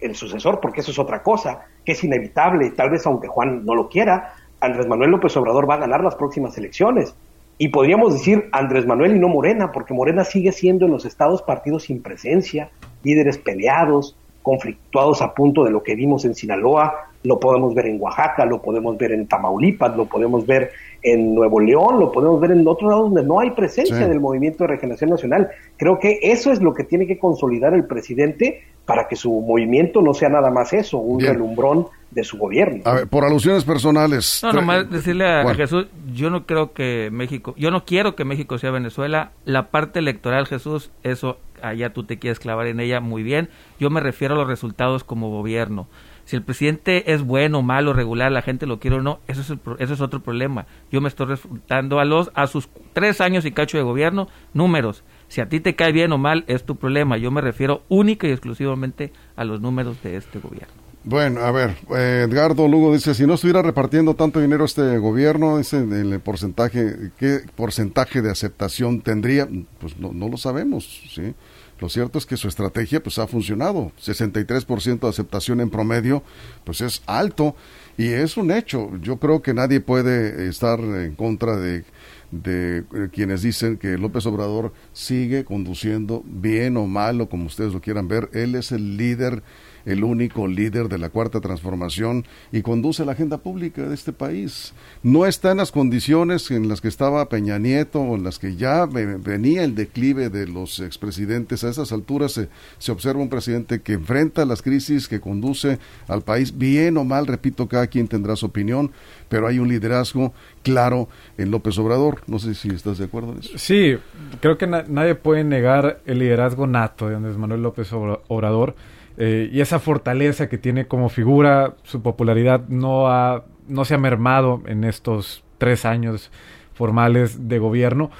el 0.00 0.14
sucesor, 0.14 0.60
porque 0.60 0.80
eso 0.80 0.90
es 0.90 0.98
otra 0.98 1.22
cosa, 1.22 1.60
que 1.84 1.92
es 1.92 2.04
inevitable, 2.04 2.70
tal 2.70 2.90
vez 2.90 3.06
aunque 3.06 3.28
Juan 3.28 3.64
no 3.64 3.74
lo 3.74 3.88
quiera, 3.88 4.34
Andrés 4.60 4.86
Manuel 4.86 5.10
López 5.10 5.36
Obrador 5.36 5.68
va 5.68 5.74
a 5.74 5.78
ganar 5.78 6.02
las 6.02 6.16
próximas 6.16 6.56
elecciones. 6.58 7.14
Y 7.58 7.68
podríamos 7.68 8.12
decir 8.12 8.48
Andrés 8.52 8.86
Manuel 8.86 9.16
y 9.16 9.18
no 9.18 9.28
Morena, 9.28 9.72
porque 9.72 9.94
Morena 9.94 10.24
sigue 10.24 10.52
siendo 10.52 10.84
en 10.86 10.92
los 10.92 11.04
estados 11.06 11.42
partidos 11.42 11.84
sin 11.84 12.02
presencia, 12.02 12.70
líderes 13.02 13.38
peleados, 13.38 14.16
conflictuados 14.46 15.22
a 15.22 15.34
punto 15.34 15.64
de 15.64 15.72
lo 15.72 15.82
que 15.82 15.96
vimos 15.96 16.24
en 16.24 16.36
Sinaloa, 16.36 17.08
lo 17.24 17.40
podemos 17.40 17.74
ver 17.74 17.86
en 17.86 18.00
Oaxaca, 18.00 18.46
lo 18.46 18.62
podemos 18.62 18.96
ver 18.96 19.10
en 19.10 19.26
Tamaulipas, 19.26 19.96
lo 19.96 20.06
podemos 20.06 20.46
ver 20.46 20.70
en 21.02 21.34
Nuevo 21.34 21.58
León, 21.58 21.98
lo 21.98 22.12
podemos 22.12 22.40
ver 22.40 22.52
en 22.52 22.64
otros 22.64 22.88
lados 22.88 23.06
donde 23.06 23.24
no 23.24 23.40
hay 23.40 23.50
presencia 23.50 24.06
del 24.06 24.20
movimiento 24.20 24.62
de 24.62 24.68
regeneración 24.68 25.10
nacional. 25.10 25.48
Creo 25.76 25.98
que 25.98 26.20
eso 26.22 26.52
es 26.52 26.62
lo 26.62 26.74
que 26.74 26.84
tiene 26.84 27.08
que 27.08 27.18
consolidar 27.18 27.74
el 27.74 27.86
presidente 27.86 28.62
para 28.84 29.08
que 29.08 29.16
su 29.16 29.32
movimiento 29.32 30.00
no 30.00 30.14
sea 30.14 30.28
nada 30.28 30.52
más 30.52 30.72
eso, 30.72 30.98
un 30.98 31.18
relumbrón 31.18 31.88
de 32.16 32.24
su 32.24 32.38
gobierno. 32.38 32.82
A 32.86 32.94
ver, 32.94 33.08
por 33.08 33.24
alusiones 33.24 33.64
personales. 33.64 34.40
No, 34.42 34.52
nomás 34.52 34.90
decirle 34.90 35.26
a, 35.26 35.54
Jesús, 35.54 35.86
yo 36.14 36.30
no 36.30 36.46
creo 36.46 36.72
que 36.72 37.10
México, 37.12 37.54
yo 37.58 37.70
no 37.70 37.84
quiero 37.84 38.16
que 38.16 38.24
México 38.24 38.56
sea 38.56 38.70
Venezuela. 38.70 39.32
La 39.44 39.68
parte 39.70 39.98
electoral, 39.98 40.46
Jesús, 40.46 40.90
eso 41.02 41.38
allá 41.62 41.92
tú 41.92 42.04
te 42.04 42.18
quieres 42.18 42.40
clavar 42.40 42.68
en 42.68 42.80
ella 42.80 43.00
muy 43.00 43.22
bien. 43.22 43.50
Yo 43.78 43.90
me 43.90 44.00
refiero 44.00 44.34
a 44.34 44.38
los 44.38 44.48
resultados 44.48 45.04
como 45.04 45.28
gobierno. 45.28 45.88
Si 46.24 46.36
el 46.36 46.42
presidente 46.42 47.12
es 47.12 47.22
bueno, 47.22 47.60
malo, 47.60 47.92
regular, 47.92 48.32
la 48.32 48.42
gente 48.42 48.66
lo 48.66 48.80
quiere 48.80 48.96
o 48.96 49.02
no, 49.02 49.20
eso 49.28 49.42
es, 49.42 49.58
eso 49.78 49.94
es 49.94 50.00
otro 50.00 50.20
problema. 50.20 50.66
Yo 50.90 51.02
me 51.02 51.08
estoy 51.08 51.26
resultando 51.26 52.00
a 52.00 52.06
los 52.06 52.32
a 52.34 52.46
sus 52.46 52.68
tres 52.94 53.20
años 53.20 53.44
y 53.44 53.52
cacho 53.52 53.76
de 53.76 53.84
gobierno, 53.84 54.26
números. 54.54 55.04
Si 55.28 55.42
a 55.42 55.48
ti 55.50 55.60
te 55.60 55.76
cae 55.76 55.92
bien 55.92 56.12
o 56.12 56.18
mal, 56.18 56.44
es 56.48 56.64
tu 56.64 56.76
problema. 56.76 57.18
Yo 57.18 57.30
me 57.30 57.42
refiero 57.42 57.82
única 57.88 58.26
y 58.26 58.30
exclusivamente 58.30 59.12
a 59.36 59.44
los 59.44 59.60
números 59.60 60.02
de 60.02 60.16
este 60.16 60.38
gobierno. 60.38 60.85
Bueno, 61.08 61.42
a 61.42 61.52
ver, 61.52 61.76
Edgardo 61.88 62.66
Lugo 62.66 62.92
dice, 62.92 63.14
si 63.14 63.28
no 63.28 63.34
estuviera 63.34 63.62
repartiendo 63.62 64.14
tanto 64.14 64.40
dinero 64.40 64.64
este 64.64 64.98
gobierno, 64.98 65.56
dice, 65.56 65.76
el 65.78 66.18
porcentaje, 66.18 67.12
¿qué 67.16 67.42
porcentaje 67.54 68.22
de 68.22 68.30
aceptación 68.32 69.02
tendría? 69.02 69.48
Pues 69.78 69.96
no, 69.98 70.12
no 70.12 70.28
lo 70.28 70.36
sabemos, 70.36 71.02
¿sí? 71.14 71.32
Lo 71.78 71.88
cierto 71.88 72.18
es 72.18 72.26
que 72.26 72.36
su 72.36 72.48
estrategia 72.48 73.00
pues 73.00 73.20
ha 73.20 73.28
funcionado. 73.28 73.92
63% 74.02 74.98
de 74.98 75.08
aceptación 75.08 75.60
en 75.60 75.70
promedio, 75.70 76.24
pues 76.64 76.80
es 76.80 77.00
alto. 77.06 77.54
Y 77.96 78.08
es 78.08 78.36
un 78.36 78.50
hecho. 78.50 78.90
Yo 79.00 79.18
creo 79.18 79.42
que 79.42 79.54
nadie 79.54 79.80
puede 79.80 80.48
estar 80.48 80.80
en 80.80 81.14
contra 81.14 81.56
de, 81.56 81.84
de 82.32 82.78
eh, 82.78 83.08
quienes 83.12 83.42
dicen 83.42 83.76
que 83.76 83.96
López 83.96 84.26
Obrador 84.26 84.72
sigue 84.92 85.44
conduciendo 85.44 86.22
bien 86.24 86.76
o 86.76 86.86
mal 86.86 87.20
o 87.20 87.28
como 87.28 87.46
ustedes 87.46 87.72
lo 87.72 87.80
quieran 87.80 88.08
ver. 88.08 88.28
Él 88.32 88.56
es 88.56 88.72
el 88.72 88.96
líder 88.96 89.42
el 89.86 90.04
único 90.04 90.46
líder 90.46 90.88
de 90.88 90.98
la 90.98 91.08
cuarta 91.08 91.40
transformación 91.40 92.24
y 92.52 92.62
conduce 92.62 93.04
la 93.04 93.12
agenda 93.12 93.38
pública 93.38 93.82
de 93.88 93.94
este 93.94 94.12
país. 94.12 94.74
No 95.02 95.24
está 95.24 95.52
en 95.52 95.58
las 95.58 95.72
condiciones 95.72 96.50
en 96.50 96.68
las 96.68 96.80
que 96.80 96.88
estaba 96.88 97.28
Peña 97.28 97.58
Nieto 97.58 98.00
o 98.00 98.16
en 98.16 98.24
las 98.24 98.38
que 98.38 98.56
ya 98.56 98.84
venía 98.84 99.64
el 99.64 99.74
declive 99.74 100.28
de 100.28 100.46
los 100.46 100.80
expresidentes. 100.80 101.64
A 101.64 101.70
esas 101.70 101.92
alturas 101.92 102.32
se, 102.32 102.48
se 102.78 102.92
observa 102.92 103.22
un 103.22 103.28
presidente 103.28 103.80
que 103.80 103.94
enfrenta 103.94 104.44
las 104.44 104.60
crisis, 104.60 105.08
que 105.08 105.20
conduce 105.20 105.78
al 106.08 106.22
país 106.22 106.58
bien 106.58 106.96
o 106.96 107.04
mal, 107.04 107.26
repito, 107.26 107.68
cada 107.68 107.86
quien 107.86 108.08
tendrá 108.08 108.34
su 108.34 108.46
opinión, 108.46 108.90
pero 109.28 109.46
hay 109.46 109.60
un 109.60 109.68
liderazgo 109.68 110.34
claro 110.62 111.08
en 111.38 111.52
López 111.52 111.78
Obrador. 111.78 112.22
No 112.26 112.40
sé 112.40 112.54
si 112.54 112.68
estás 112.68 112.98
de 112.98 113.04
acuerdo 113.04 113.32
en 113.32 113.38
eso. 113.38 113.56
Sí, 113.56 113.96
creo 114.40 114.58
que 114.58 114.66
nadie 114.66 115.14
puede 115.14 115.44
negar 115.44 116.00
el 116.06 116.18
liderazgo 116.18 116.66
nato 116.66 117.08
de 117.08 117.14
Andrés 117.14 117.36
Manuel 117.36 117.62
López 117.62 117.92
Obrador 117.92 118.74
eh, 119.18 119.48
y 119.52 119.60
esa 119.60 119.78
fortaleza 119.78 120.48
que 120.48 120.58
tiene 120.58 120.86
como 120.86 121.08
figura, 121.08 121.74
su 121.82 122.02
popularidad 122.02 122.68
no, 122.68 123.08
ha, 123.08 123.44
no 123.68 123.84
se 123.84 123.94
ha 123.94 123.98
mermado 123.98 124.62
en 124.66 124.84
estos 124.84 125.44
tres 125.58 125.84
años 125.84 126.30
formales 126.74 127.48
de 127.48 127.58
gobierno. 127.58 128.10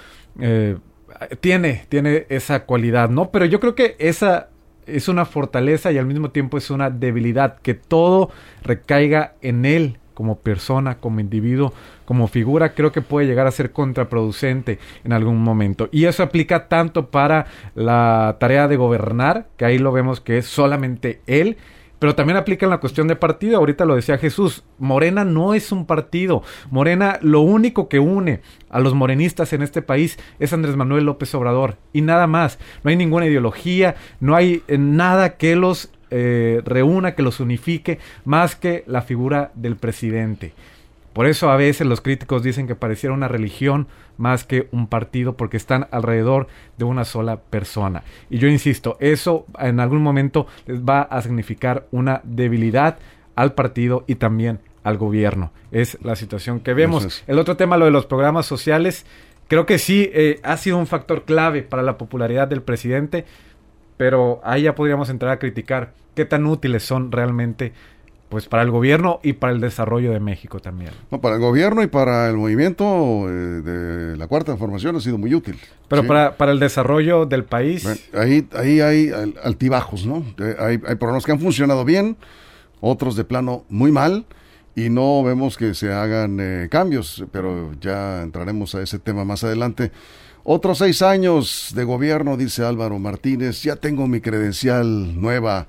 Eh, 0.40 0.76
tiene, 1.40 1.87
tiene 1.88 2.26
esa 2.28 2.64
cualidad, 2.64 3.11
¿no? 3.11 3.30
Pero 3.30 3.44
yo 3.44 3.61
creo 3.61 3.74
que 3.74 3.96
esa 3.98 4.48
es 4.87 5.09
una 5.09 5.24
fortaleza 5.24 5.92
y 5.92 5.98
al 5.98 6.06
mismo 6.06 6.30
tiempo 6.30 6.59
es 6.59 6.70
una 6.70 6.90
debilidad, 6.90 7.59
que 7.61 7.74
todo 7.74 8.30
recaiga 8.62 9.35
en 9.42 9.64
él 9.64 9.98
como 10.16 10.38
persona, 10.38 10.96
como 10.96 11.20
individuo, 11.20 11.74
como 12.07 12.26
figura, 12.26 12.72
creo 12.72 12.90
que 12.90 13.02
puede 13.02 13.26
llegar 13.26 13.46
a 13.46 13.50
ser 13.50 13.70
contraproducente 13.70 14.79
en 15.05 15.12
algún 15.12 15.42
momento. 15.42 15.90
Y 15.92 16.07
eso 16.07 16.22
aplica 16.22 16.68
tanto 16.68 17.11
para 17.11 17.48
la 17.74 18.38
tarea 18.40 18.66
de 18.66 18.79
gobernar, 18.79 19.48
que 19.59 19.66
ahí 19.66 19.76
lo 19.76 19.92
vemos 19.92 20.22
que 20.22 20.38
es 20.38 20.46
solamente 20.46 21.20
él, 21.26 21.59
pero 21.98 22.14
también 22.14 22.38
aplica 22.38 22.64
en 22.64 22.70
la 22.70 22.81
cuestión 22.81 23.09
de 23.09 23.16
partido. 23.16 23.59
Ahorita 23.59 23.85
lo 23.85 23.94
decía 23.94 24.16
Jesús, 24.16 24.64
Morena 24.79 25.22
no 25.26 25.52
es 25.52 25.70
un 25.70 25.85
partido. 25.85 26.42
Morena 26.70 27.18
lo 27.20 27.42
único 27.42 27.90
que 27.90 27.98
une 27.98 28.40
a 28.70 28.81
los 28.81 28.94
morenistas 28.94 29.52
en 29.52 29.61
este 29.61 29.83
país 29.83 30.18
es 30.38 30.55
Andrés 30.55 30.76
Manuel 30.76 31.05
López 31.05 31.35
Obrador 31.35 31.76
y 31.92 32.00
nada 32.00 32.26
más. 32.26 32.59
No 32.85 32.90
hay 32.90 32.96
ninguna 32.96 33.26
ideología, 33.26 33.96
no 34.20 34.35
hay 34.35 34.62
nada 34.68 35.37
que 35.37 35.57
los 35.57 35.90
eh, 36.10 36.62
reúna, 36.64 37.14
que 37.14 37.22
los 37.22 37.40
unifique, 37.40 37.98
más 38.24 38.56
que 38.56 38.84
la 38.86 39.02
figura 39.02 39.50
del 39.54 39.76
presidente. 39.76 40.52
Por 41.16 41.26
eso 41.26 41.50
a 41.50 41.56
veces 41.56 41.86
los 41.86 42.02
críticos 42.02 42.42
dicen 42.42 42.66
que 42.66 42.74
pareciera 42.74 43.14
una 43.14 43.26
religión 43.26 43.88
más 44.18 44.44
que 44.44 44.68
un 44.70 44.86
partido 44.86 45.34
porque 45.34 45.56
están 45.56 45.88
alrededor 45.90 46.46
de 46.76 46.84
una 46.84 47.06
sola 47.06 47.38
persona. 47.38 48.02
Y 48.28 48.36
yo 48.36 48.48
insisto, 48.48 48.98
eso 49.00 49.46
en 49.58 49.80
algún 49.80 50.02
momento 50.02 50.46
les 50.66 50.82
va 50.82 51.00
a 51.00 51.22
significar 51.22 51.86
una 51.90 52.20
debilidad 52.22 52.98
al 53.34 53.54
partido 53.54 54.04
y 54.06 54.16
también 54.16 54.60
al 54.84 54.98
gobierno. 54.98 55.52
Es 55.72 55.96
la 56.02 56.16
situación 56.16 56.60
que 56.60 56.74
vemos. 56.74 57.24
El 57.26 57.38
otro 57.38 57.56
tema, 57.56 57.78
lo 57.78 57.86
de 57.86 57.90
los 57.92 58.04
programas 58.04 58.44
sociales, 58.44 59.06
creo 59.48 59.64
que 59.64 59.78
sí 59.78 60.10
eh, 60.12 60.38
ha 60.42 60.58
sido 60.58 60.76
un 60.76 60.86
factor 60.86 61.24
clave 61.24 61.62
para 61.62 61.82
la 61.82 61.96
popularidad 61.96 62.46
del 62.46 62.60
presidente 62.60 63.24
pero 63.96 64.40
ahí 64.44 64.62
ya 64.62 64.74
podríamos 64.74 65.09
entrar 65.11 65.32
a 65.32 65.38
criticar 65.38 65.92
qué 66.14 66.24
tan 66.24 66.46
útiles 66.46 66.82
son 66.82 67.12
realmente 67.12 67.72
pues 68.28 68.48
para 68.48 68.64
el 68.64 68.70
gobierno 68.70 69.20
y 69.22 69.35
para 69.35 69.52
el 69.52 69.61
desarrollo 69.61 70.11
de 70.11 70.18
México 70.18 70.59
también. 70.59 70.90
No, 71.11 71.20
para 71.20 71.37
el 71.37 71.40
gobierno 71.40 71.82
y 71.82 71.87
para 71.87 72.28
el 72.28 72.37
movimiento 72.37 72.85
eh, 73.28 73.32
de 73.32 74.16
la 74.16 74.26
cuarta 74.26 74.46
transformación 74.46 74.96
ha 74.96 75.00
sido 75.00 75.16
muy 75.16 75.32
útil. 75.32 75.56
Pero 75.88 76.04
para, 76.06 76.37
para 76.37 76.50
el 76.50 76.59
desarrollo 76.59 77.26
del 77.26 77.44
país... 77.44 77.87
ahí, 78.14 78.48
ahí 78.56 78.80
hay 78.80 79.12
altibajos, 79.44 80.06
¿no? 80.06 80.24
Eh, 80.38 80.56
hay, 80.59 80.80
hay 80.87 80.96
programas 80.96 81.24
que 81.24 81.32
han 81.32 81.38
funcionado 81.38 81.85
bien, 81.85 82.16
otros 82.80 83.14
de 83.14 83.24
plano 83.24 83.64
muy 83.68 83.92
mal, 83.92 84.26
y 84.74 84.90
no 84.90 85.22
vemos 85.22 85.56
que 85.56 85.72
se 85.74 85.92
hagan 85.92 86.38
eh, 86.40 86.68
cambios, 86.70 87.24
pero 87.32 87.72
ya 87.80 88.22
entraremos 88.22 88.74
a 88.74 88.82
ese 88.82 88.98
tema 88.98 89.24
más 89.24 89.42
adelante. 89.42 89.90
Otros 90.48 90.78
seis 90.78 91.02
años 91.02 91.72
de 91.74 91.82
gobierno, 91.82 92.37
dice 92.37 92.64
Álvaro 92.64 93.00
Martínez, 93.00 93.64
ya 93.64 93.74
tengo 93.74 94.06
mi 94.06 94.20
credencial 94.20 95.20
nueva. 95.20 95.66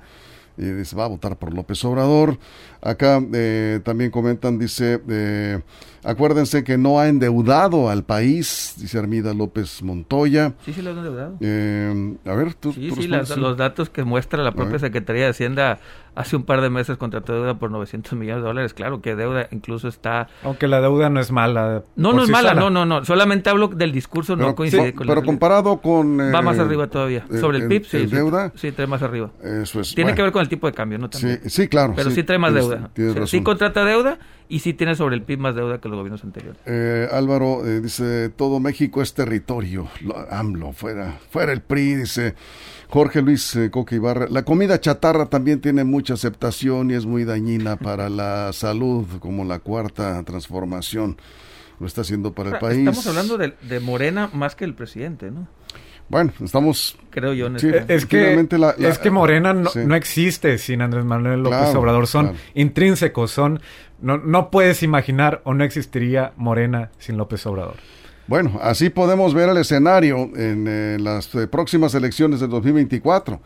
Y 0.56 0.66
dice, 0.66 0.96
va 0.96 1.06
a 1.06 1.08
votar 1.08 1.36
por 1.38 1.52
López 1.52 1.84
Obrador. 1.84 2.38
Acá 2.80 3.20
eh, 3.34 3.80
también 3.84 4.12
comentan, 4.12 4.60
dice, 4.60 5.02
eh, 5.10 5.62
acuérdense 6.04 6.64
que 6.64 6.78
no 6.78 7.00
ha 7.00 7.08
endeudado 7.08 7.90
al 7.90 8.04
país, 8.04 8.76
dice 8.78 9.00
Armida 9.00 9.34
López 9.34 9.82
Montoya. 9.82 10.54
Sí, 10.64 10.74
sí 10.74 10.84
lo 10.84 10.92
ha 10.92 10.94
endeudado. 10.94 11.38
Eh, 11.42 12.16
a 12.26 12.36
ver, 12.36 12.54
tú. 12.54 12.72
Sí, 12.72 12.92
sí, 12.92 13.08
los 13.08 13.58
datos 13.58 13.90
que 13.90 14.04
muestra 14.04 14.44
la 14.44 14.52
propia 14.52 14.78
Secretaría 14.78 15.24
de 15.24 15.30
Hacienda 15.30 15.80
hace 16.18 16.36
un 16.36 16.44
par 16.44 16.62
de 16.62 16.70
meses 16.70 16.98
contrató 16.98 17.34
deuda 17.34 17.60
por 17.60 17.72
900 17.72 18.14
millones 18.14 18.44
de 18.44 18.48
dólares. 18.48 18.74
Claro 18.74 19.02
que 19.02 19.16
deuda 19.16 19.48
incluso 19.52 19.88
está... 19.88 20.28
Aunque 20.44 20.68
la 20.68 20.82
deuda 20.82 21.10
no 21.10 21.20
es 21.20 21.32
mala. 21.32 21.84
No, 21.96 22.14
no 22.14 22.24
es 22.24 22.30
mala, 22.30 22.54
no, 22.54 22.70
no, 22.70 22.86
no. 22.86 23.06
Solamente 23.06 23.50
hablo 23.50 23.68
del 23.68 23.92
discurso, 23.92 24.36
no 24.36 24.56
coincide 24.56 24.94
con 24.94 25.08
Pero 25.08 25.24
comparado 25.24 25.78
con... 25.78 26.20
Va 26.20 26.42
más 26.42 26.60
arriba 26.60 26.88
todavía. 26.88 27.26
Sobre 27.40 27.60
el 27.60 27.68
PIB, 27.68 27.86
sí. 27.86 28.06
deuda? 28.08 28.52
Sí, 28.56 28.72
trae 28.72 28.88
más 28.88 29.02
arriba. 29.02 29.30
Eso 29.42 29.80
es. 29.80 29.94
Tiene 29.96 30.16
que 30.16 30.22
ver 30.22 30.32
con 30.32 30.42
el 30.42 30.50
tipo 30.50 30.68
de 30.68 30.74
cambio, 30.74 30.98
¿no? 30.98 31.10
Sí, 31.12 31.38
sí, 31.46 31.68
claro. 31.68 31.94
Pero 31.96 32.12
sí, 32.12 32.24
trae 32.24 32.38
más 32.38 32.54
deuda 32.54 32.90
sí 33.28 33.42
contrata 33.44 33.86
deuda 33.86 34.18
y 34.50 34.60
sí 34.60 34.74
tiene 34.74 34.96
sobre 34.96 35.16
el 35.16 35.22
PIB 35.24 35.40
más 35.40 35.56
deuda 35.56 35.80
que 35.80 35.90
los 35.90 35.98
gobiernos 35.98 36.24
anteriores. 36.24 36.60
Eh, 36.66 37.08
Álvaro 37.12 37.66
eh, 37.66 37.82
dice, 37.82 38.30
todo 38.30 38.60
México 38.60 39.02
es 39.02 39.14
territorio. 39.14 39.88
AMLO, 40.30 40.72
fuera, 40.72 41.20
fuera 41.30 41.52
el 41.52 41.62
PRI, 41.62 41.96
dice 41.96 42.36
Jorge 42.90 43.22
Luis 43.22 43.56
eh, 43.56 43.70
Coque 43.70 43.96
Ibarra. 43.96 44.28
La 44.30 44.44
comida 44.44 44.80
chatarra 44.80 45.28
también 45.28 45.62
tiene 45.62 45.84
mucha 45.84 46.14
aceptación 46.14 46.92
y 46.92 46.94
es 46.94 47.06
muy 47.06 47.26
dañina 47.26 47.76
para 47.76 48.10
la 48.10 48.54
salud, 48.54 49.06
como 49.20 49.44
la 49.46 49.60
cuarta 49.60 50.24
transformación 50.24 51.18
lo 51.80 51.86
está 51.86 52.02
haciendo 52.02 52.34
para 52.34 52.52
el 52.52 52.60
país. 52.60 52.80
Estamos 52.80 53.08
hablando 53.08 53.38
de, 53.38 53.54
de 53.62 53.80
Morena 53.80 54.30
más 54.34 54.56
que 54.56 54.66
el 54.66 54.74
presidente, 54.74 55.30
¿no? 55.30 55.48
Bueno, 56.10 56.32
estamos... 56.42 56.98
Creo 57.10 57.34
yo. 57.34 57.48
En 57.48 57.58
es, 57.58 58.06
que, 58.06 58.48
es 58.80 58.98
que 58.98 59.12
Morena 59.12 59.54
no, 59.54 59.96
existe 59.96 60.58
sin 60.58 60.82
Andrés 60.82 61.04
Manuel 61.04 61.44
López 61.44 61.76
Obrador. 61.76 62.08
Son 62.08 62.34
intrínsecos, 62.54 63.32
son... 63.32 63.60
No, 64.00 64.18
no 64.18 64.50
puedes 64.50 64.84
imaginar 64.84 65.42
o 65.44 65.54
no 65.54 65.64
existiría 65.64 66.32
Morena 66.38 66.92
sin 66.98 67.18
López 67.18 67.46
Obrador. 67.46 67.76
Bueno, 68.28 68.60
así 68.62 68.90
podemos 68.90 69.34
ver 69.34 69.50
el 69.50 69.58
escenario 69.58 70.30
en 70.36 70.66
eh, 70.68 70.98
las 71.00 71.34
eh, 71.36 71.48
próximas 71.48 71.96
elecciones 71.96 72.42
del 72.42 72.50
2024. 72.50 73.40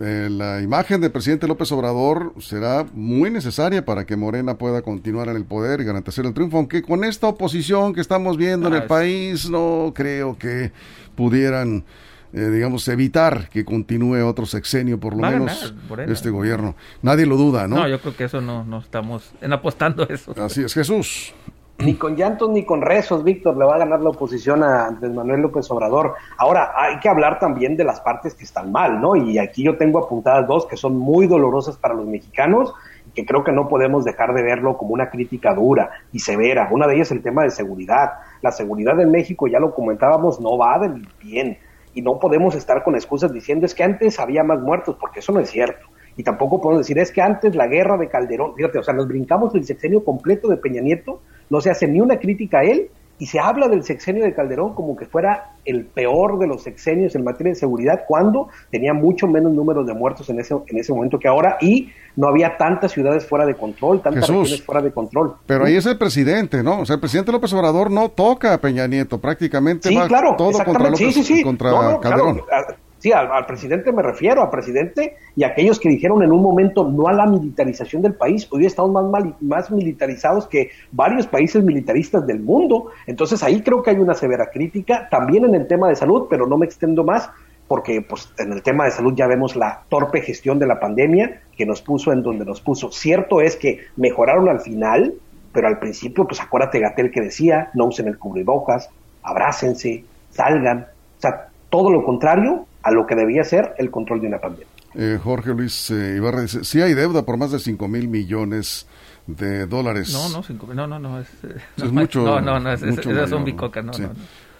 Eh, 0.00 0.28
la 0.30 0.62
imagen 0.62 1.00
del 1.00 1.12
presidente 1.12 1.46
López 1.46 1.70
Obrador 1.70 2.32
será 2.40 2.86
muy 2.94 3.30
necesaria 3.30 3.84
para 3.84 4.06
que 4.06 4.16
Morena 4.16 4.56
pueda 4.56 4.82
continuar 4.82 5.28
en 5.28 5.36
el 5.36 5.44
poder 5.44 5.80
y 5.80 5.84
garantizar 5.84 6.24
el 6.24 6.32
triunfo, 6.32 6.56
aunque 6.56 6.82
con 6.82 7.04
esta 7.04 7.28
oposición 7.28 7.92
que 7.92 8.00
estamos 8.00 8.36
viendo 8.36 8.68
en 8.68 8.74
el 8.74 8.84
país 8.84 9.48
no 9.48 9.92
creo 9.94 10.36
que 10.38 10.72
pudieran 11.14 11.84
eh, 12.32 12.50
digamos, 12.50 12.88
evitar 12.88 13.48
que 13.48 13.64
continúe 13.64 14.26
otro 14.26 14.44
sexenio, 14.44 14.98
por 14.98 15.14
lo 15.14 15.20
menos, 15.30 15.72
este 16.08 16.30
gobierno. 16.30 16.74
Nadie 17.00 17.26
lo 17.26 17.36
duda, 17.36 17.68
¿no? 17.68 17.76
No, 17.76 17.88
yo 17.88 18.00
creo 18.00 18.16
que 18.16 18.24
eso 18.24 18.40
no, 18.40 18.64
no 18.64 18.78
estamos 18.78 19.30
en 19.40 19.52
apostando 19.52 20.08
eso. 20.08 20.34
Así 20.36 20.62
es, 20.62 20.74
Jesús. 20.74 21.32
Ni 21.78 21.94
con 21.94 22.16
llantos 22.16 22.48
ni 22.50 22.64
con 22.64 22.82
rezos, 22.82 23.24
Víctor, 23.24 23.56
le 23.56 23.64
va 23.64 23.74
a 23.74 23.78
ganar 23.78 24.00
la 24.00 24.10
oposición 24.10 24.62
a 24.62 24.86
Andrés 24.86 25.12
Manuel 25.12 25.42
López 25.42 25.70
Obrador. 25.70 26.14
Ahora, 26.38 26.72
hay 26.76 26.98
que 27.00 27.08
hablar 27.08 27.38
también 27.38 27.76
de 27.76 27.84
las 27.84 28.00
partes 28.00 28.34
que 28.34 28.44
están 28.44 28.70
mal, 28.70 29.00
¿no? 29.00 29.16
Y 29.16 29.38
aquí 29.38 29.64
yo 29.64 29.76
tengo 29.76 29.98
apuntadas 29.98 30.46
dos 30.46 30.66
que 30.66 30.76
son 30.76 30.96
muy 30.96 31.26
dolorosas 31.26 31.76
para 31.76 31.94
los 31.94 32.06
mexicanos 32.06 32.72
y 33.08 33.10
que 33.10 33.26
creo 33.26 33.42
que 33.42 33.52
no 33.52 33.68
podemos 33.68 34.04
dejar 34.04 34.34
de 34.34 34.42
verlo 34.42 34.78
como 34.78 34.94
una 34.94 35.10
crítica 35.10 35.52
dura 35.52 35.90
y 36.12 36.20
severa. 36.20 36.68
Una 36.70 36.86
de 36.86 36.94
ellas 36.94 37.08
es 37.08 37.12
el 37.12 37.22
tema 37.22 37.42
de 37.42 37.50
seguridad 37.50 38.12
la 38.44 38.52
seguridad 38.52 39.00
en 39.00 39.10
México, 39.10 39.48
ya 39.48 39.58
lo 39.58 39.74
comentábamos, 39.74 40.38
no 40.38 40.58
va 40.58 40.78
del 40.78 41.08
bien. 41.18 41.58
Y 41.94 42.02
no 42.02 42.18
podemos 42.18 42.54
estar 42.54 42.84
con 42.84 42.94
excusas 42.94 43.32
diciendo 43.32 43.64
es 43.64 43.74
que 43.74 43.82
antes 43.82 44.20
había 44.20 44.44
más 44.44 44.60
muertos, 44.60 44.96
porque 45.00 45.20
eso 45.20 45.32
no 45.32 45.40
es 45.40 45.48
cierto. 45.48 45.86
Y 46.16 46.22
tampoco 46.22 46.60
podemos 46.60 46.86
decir 46.86 46.98
es 46.98 47.10
que 47.10 47.22
antes 47.22 47.54
la 47.54 47.66
guerra 47.66 47.96
de 47.96 48.08
Calderón, 48.08 48.54
fíjate, 48.54 48.78
o 48.78 48.82
sea, 48.82 48.94
nos 48.94 49.08
brincamos 49.08 49.54
el 49.54 49.64
sexenio 49.64 50.04
completo 50.04 50.48
de 50.48 50.56
Peña 50.56 50.80
Nieto, 50.80 51.20
no 51.50 51.60
se 51.60 51.70
hace 51.70 51.88
ni 51.88 52.00
una 52.00 52.18
crítica 52.18 52.60
a 52.60 52.64
él 52.64 52.90
y 53.18 53.26
se 53.26 53.38
habla 53.38 53.68
del 53.68 53.84
sexenio 53.84 54.24
de 54.24 54.34
Calderón 54.34 54.74
como 54.74 54.96
que 54.96 55.06
fuera 55.06 55.52
el 55.64 55.84
peor 55.86 56.38
de 56.38 56.46
los 56.46 56.62
sexenios 56.62 57.14
en 57.14 57.22
materia 57.22 57.52
de 57.52 57.58
seguridad 57.58 58.02
cuando 58.08 58.48
tenía 58.70 58.92
mucho 58.92 59.28
menos 59.28 59.52
números 59.52 59.86
de 59.86 59.94
muertos 59.94 60.28
en 60.30 60.40
ese, 60.40 60.54
en 60.66 60.78
ese 60.78 60.92
momento 60.92 61.18
que 61.18 61.28
ahora 61.28 61.56
y 61.60 61.90
no 62.16 62.28
había 62.28 62.56
tantas 62.56 62.92
ciudades 62.92 63.24
fuera 63.24 63.46
de 63.46 63.54
control, 63.54 64.02
tantas 64.02 64.28
regiones 64.28 64.62
fuera 64.62 64.82
de 64.82 64.92
control. 64.92 65.36
Pero 65.46 65.64
ahí 65.64 65.76
es 65.76 65.86
el 65.86 65.96
presidente, 65.96 66.62
¿no? 66.62 66.80
O 66.80 66.86
sea, 66.86 66.94
el 66.94 67.00
presidente 67.00 67.30
López 67.30 67.52
Obrador 67.52 67.90
no 67.90 68.08
toca 68.08 68.52
a 68.52 68.58
Peña 68.58 68.86
Nieto, 68.86 69.20
prácticamente 69.20 69.88
sí, 69.88 69.94
va 69.94 70.08
claro, 70.08 70.34
todo 70.36 70.52
contra, 70.64 70.90
López, 70.90 71.42
contra 71.42 72.00
Calderón. 72.00 72.40
Ah, 72.52 72.74
Sí, 73.04 73.12
al, 73.12 73.44
presidente 73.44 73.92
me 73.92 74.00
refiero, 74.00 74.40
al 74.40 74.48
presidente 74.48 75.18
y 75.36 75.44
a 75.44 75.48
aquellos 75.48 75.78
que 75.78 75.90
dijeron 75.90 76.22
en 76.22 76.32
un 76.32 76.40
momento 76.40 76.88
no 76.90 77.06
a 77.06 77.12
la 77.12 77.26
militarización 77.26 78.00
del 78.00 78.14
país. 78.14 78.48
Hoy 78.50 78.64
estamos 78.64 79.10
más, 79.10 79.24
más 79.42 79.70
militarizados 79.70 80.46
que 80.46 80.70
varios 80.90 81.26
países 81.26 81.62
militaristas 81.62 82.26
del 82.26 82.40
mundo. 82.40 82.86
Entonces 83.06 83.42
ahí 83.42 83.60
creo 83.60 83.82
que 83.82 83.90
hay 83.90 83.98
una 83.98 84.14
severa 84.14 84.48
crítica, 84.50 85.06
también 85.10 85.44
en 85.44 85.54
el 85.54 85.66
tema 85.66 85.90
de 85.90 85.96
salud, 85.96 86.28
pero 86.30 86.46
no 86.46 86.56
me 86.56 86.64
extendo 86.64 87.04
más 87.04 87.28
porque 87.68 88.00
pues, 88.00 88.32
en 88.38 88.52
el 88.52 88.62
tema 88.62 88.86
de 88.86 88.92
salud 88.92 89.12
ya 89.14 89.26
vemos 89.26 89.54
la 89.54 89.82
torpe 89.90 90.22
gestión 90.22 90.58
de 90.58 90.66
la 90.66 90.80
pandemia 90.80 91.42
que 91.58 91.66
nos 91.66 91.82
puso 91.82 92.10
en 92.10 92.22
donde 92.22 92.46
nos 92.46 92.62
puso. 92.62 92.90
Cierto 92.90 93.42
es 93.42 93.56
que 93.56 93.80
mejoraron 93.96 94.48
al 94.48 94.60
final, 94.60 95.12
pero 95.52 95.68
al 95.68 95.78
principio, 95.78 96.24
pues 96.26 96.40
acuérdate 96.40 96.80
Gatel 96.80 97.10
que 97.10 97.20
decía, 97.20 97.68
no 97.74 97.84
usen 97.84 98.08
el 98.08 98.16
cubrebocas, 98.16 98.88
abrácense, 99.22 100.06
salgan. 100.30 100.86
O 101.18 101.20
sea, 101.20 101.48
todo 101.68 101.90
lo 101.90 102.02
contrario 102.02 102.64
a 102.84 102.92
lo 102.92 103.06
que 103.06 103.16
debía 103.16 103.42
ser 103.42 103.74
el 103.78 103.90
control 103.90 104.20
de 104.20 104.28
una 104.28 104.38
pandemia. 104.38 104.68
Eh, 104.94 105.18
Jorge 105.20 105.54
Luis 105.54 105.90
eh, 105.90 106.14
Ibarra 106.16 106.42
dice, 106.42 106.62
sí 106.62 106.80
hay 106.80 106.94
deuda 106.94 107.24
por 107.24 107.36
más 107.36 107.50
de 107.50 107.58
5 107.58 107.88
mil 107.88 108.08
millones 108.08 108.86
de 109.26 109.66
dólares. 109.66 110.12
No, 110.12 110.28
no, 110.28 110.42
cinco, 110.42 110.68
no, 110.74 110.86
no, 110.86 110.98
no, 110.98 111.18
es, 111.18 111.28
es 111.76 111.90
mucho. 111.90 112.22
No, 112.22 112.40
no, 112.40 112.60
no, 112.60 112.72
es, 112.72 112.82
esas 112.82 113.30
son 113.30 113.44
bicoca, 113.44 113.82
no, 113.82 113.92
no, 113.92 114.10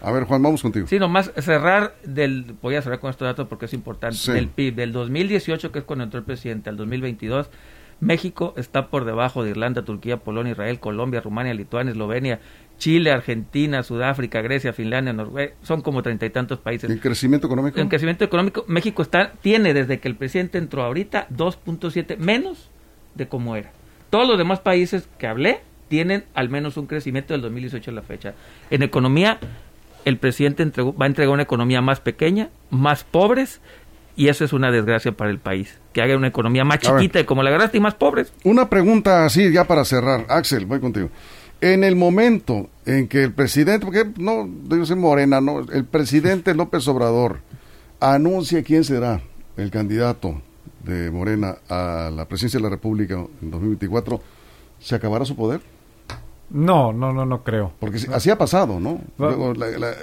A 0.01 0.11
ver, 0.11 0.25
Juan, 0.25 0.43
vamos 0.43 0.63
contigo. 0.63 0.87
Sí, 0.87 0.99
nomás 0.99 1.31
cerrar 1.39 1.95
del, 2.05 2.57
voy 2.63 2.77
a 2.77 2.83
cerrar 2.83 2.99
con 2.99 3.11
estos 3.11 3.27
datos 3.27 3.47
porque 3.47 3.67
es 3.67 3.75
importante, 3.75 4.33
del 4.33 4.49
PIB, 4.49 4.75
del 4.75 4.93
2018, 4.93 5.71
que 5.71 5.81
es 5.81 5.85
cuando 5.85 6.05
entró 6.05 6.19
el 6.19 6.25
presidente, 6.25 6.71
al 6.71 6.77
2022, 6.79 7.51
México 8.01 8.55
está 8.57 8.89
por 8.89 9.05
debajo 9.05 9.45
de 9.45 9.51
Irlanda, 9.51 9.85
Turquía, 9.85 10.17
Polonia, 10.17 10.53
Israel, 10.53 10.81
Colombia, 10.81 11.21
Rumania, 11.21 11.55
Lituania, 11.55 11.93
Eslovenia, 11.93 12.41
Chile, 12.79 13.11
Argentina, 13.11 13.83
Sudáfrica, 13.83 14.43
Grecia, 14.43 14.73
Finlandia, 14.73 15.13
Noruega, 15.13 15.55
son 15.63 15.81
como 15.81 16.03
treinta 16.03 16.27
y 16.27 16.31
tantos 16.31 16.59
países. 16.59 16.91
¿En 16.91 16.99
crecimiento 16.99 17.47
económico? 17.47 17.81
En 17.81 17.89
crecimiento 17.89 18.25
económico, 18.25 18.65
México 18.67 19.03
está, 19.03 19.33
tiene 19.41 19.75
desde 19.75 20.01
que 20.01 20.09
el 20.09 20.17
presidente 20.17 20.59
entró 20.59 20.83
ahorita 20.83 21.29
2.7 21.31 22.17
menos 22.19 22.71
de 23.15 23.29
como 23.29 23.57
era. 23.57 23.73
Todos 24.11 24.29
los 24.29 24.39
demás 24.39 24.61
países 24.61 25.09
que 25.19 25.27
hablé 25.27 25.61
tienen 25.89 26.25
al 26.35 26.49
menos 26.49 26.77
un 26.77 26.87
crecimiento 26.87 27.35
del 27.35 27.43
2018 27.43 27.91
a 27.91 27.95
la 27.95 28.03
fecha. 28.03 28.35
En 28.71 28.83
economía, 28.83 29.39
el 30.05 30.19
presidente 30.19 30.65
va 30.83 31.05
a 31.05 31.07
entregar 31.07 31.33
una 31.33 31.43
economía 31.43 31.81
más 31.81 32.01
pequeña, 32.01 32.51
más 32.71 33.05
pobres, 33.05 33.61
y 34.17 34.29
eso 34.29 34.45
es 34.45 34.53
una 34.53 34.71
desgracia 34.71 35.13
para 35.13 35.31
el 35.31 35.39
país. 35.39 35.79
Que 35.93 36.03
haga 36.03 36.17
una 36.17 36.29
economía 36.29 36.65
más 36.65 36.79
chiquita 36.79 37.21
y 37.21 37.25
como 37.25 37.43
la 37.43 37.51
agarraste 37.51 37.79
y 37.79 37.81
más 37.81 37.95
pobres. 37.95 38.33
Una 38.45 38.69
pregunta 38.69 39.25
así 39.25 39.53
ya 39.53 39.65
para 39.65 39.85
cerrar. 39.85 40.27
Axel, 40.29 40.67
voy 40.67 40.81
contigo. 40.81 41.11
En 41.65 41.83
el 41.83 41.97
momento 41.97 42.69
en 42.85 43.09
que 43.09 43.25
el 43.25 43.33
presidente, 43.33 43.87
porque 43.87 44.05
no, 44.19 44.47
yo 44.69 44.85
soy 44.85 44.97
Morena, 44.97 45.41
no, 45.41 45.61
el 45.61 45.87
presidente 45.87 46.55
López 46.55 46.87
Obrador 46.89 47.39
anuncia 48.01 48.63
quién 48.63 48.85
será 48.85 49.23
el 49.57 49.71
candidato 49.71 50.43
de 50.83 51.11
Morena 51.11 51.57
a 51.71 52.11
la 52.15 52.29
presidencia 52.29 52.59
de 52.59 52.65
la 52.65 52.69
República 52.69 53.15
en 53.15 53.51
2024, 53.51 54.21
¿se 54.79 54.95
acabará 54.95 55.25
su 55.25 55.37
poder? 55.37 55.63
No, 56.51 56.93
no, 56.93 57.15
no, 57.15 57.25
no 57.25 57.43
creo. 57.43 57.73
Porque 57.81 57.99
así 58.13 58.29
ha 58.29 58.37
pasado, 58.37 58.79
¿no? 58.79 59.01
Luego, 59.17 59.55